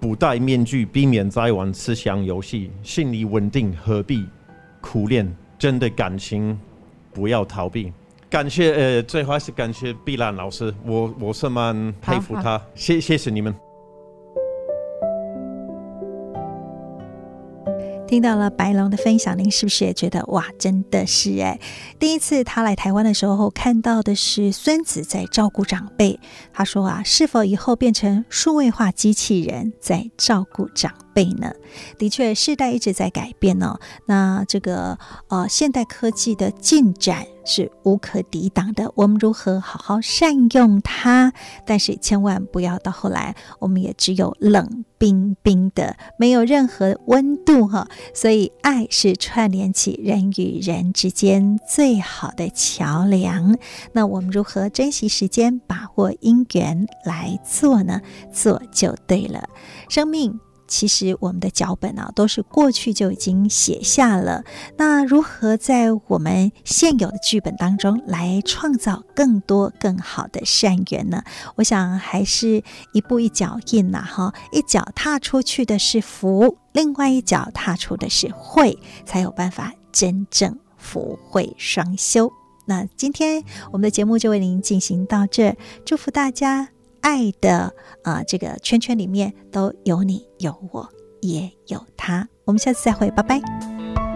[0.00, 4.26] 不戴面具，避免在玩思想游戏，心里稳定，何必？
[4.82, 6.60] 苦练真的感情，
[7.14, 7.90] 不要逃避。
[8.28, 12.60] 感谢呃，最后还是感谢碧兰老师，我我是蛮佩服他。
[12.74, 13.54] 谢谢谢你们。
[18.08, 21.58] 听到了白龙的分享，您是不是也觉得哇，真的是哎？
[21.98, 26.20] 第一次他来台湾的时候，看到的是孙子在照顾长辈。
[26.52, 31.52] 他说啊，是否以后变成数位化机器人在照顾长辈呢？
[31.98, 33.78] 的确，世代一直在改变、哦。
[34.06, 34.98] 那这个
[35.28, 38.92] 呃，现代科技的进展是无可抵挡的。
[38.94, 41.32] 我们如何好好善用它？
[41.66, 44.84] 但是千万不要到后来，我们也只有冷。
[45.02, 53.58] 冰冰的，没有任何温度哈，所以爱是串联起人与人之间最好的桥梁。
[53.90, 58.00] 那我们如何珍惜时间，把握因缘来做呢？
[58.32, 59.48] 做就对了，
[59.88, 60.38] 生命。
[60.72, 64.42] 其实我们的脚本啊，都是过去就已经写下了。
[64.78, 71.22] 那如何在我们现有的剧本当中来创造更多更好的善缘呢？
[71.56, 72.64] 我想还是
[72.94, 82.32] 一步一脚印呐，哈，一脚踏出去的是福，另外一脚踏出的是慧，才有办法真正福慧双修。
[82.64, 85.54] 那今天我们的节目就为您进行到这，
[85.84, 86.70] 祝福大家。
[87.02, 90.88] 爱的啊、这个圈圈里面都有你，有我，
[91.20, 92.28] 也有他。
[92.44, 94.11] 我们下次再会，拜拜。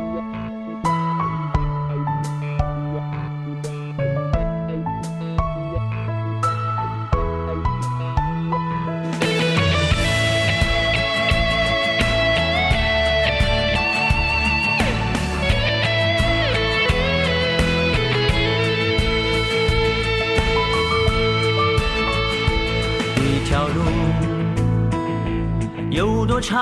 [26.37, 26.59] 多长，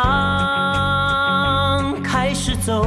[2.00, 2.86] 开始走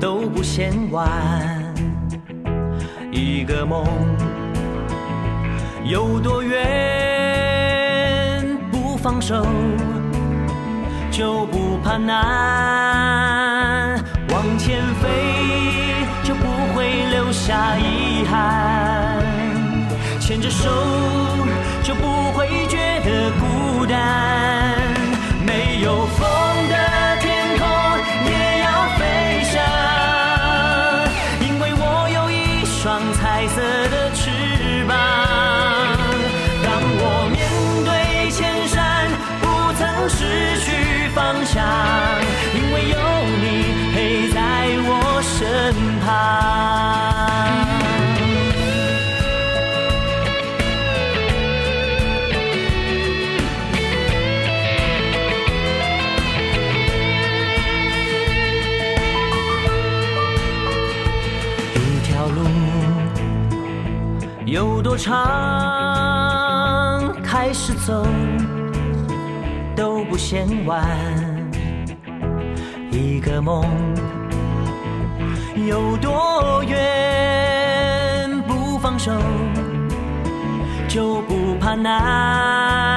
[0.00, 1.08] 都不嫌晚。
[3.10, 3.84] 一个梦
[5.84, 9.44] 有多远，不放手
[11.10, 14.00] 就不怕难。
[14.30, 16.46] 往前飞就不
[16.76, 19.20] 会留下遗憾，
[20.20, 20.70] 牵着手
[21.82, 24.67] 就不会觉得孤单。
[64.98, 65.14] 唱，
[67.22, 68.04] 开始走，
[69.76, 70.84] 都不嫌晚，
[72.90, 73.64] 一个梦
[75.54, 78.42] 有多远？
[78.48, 79.12] 不放手
[80.88, 82.87] 就不怕难。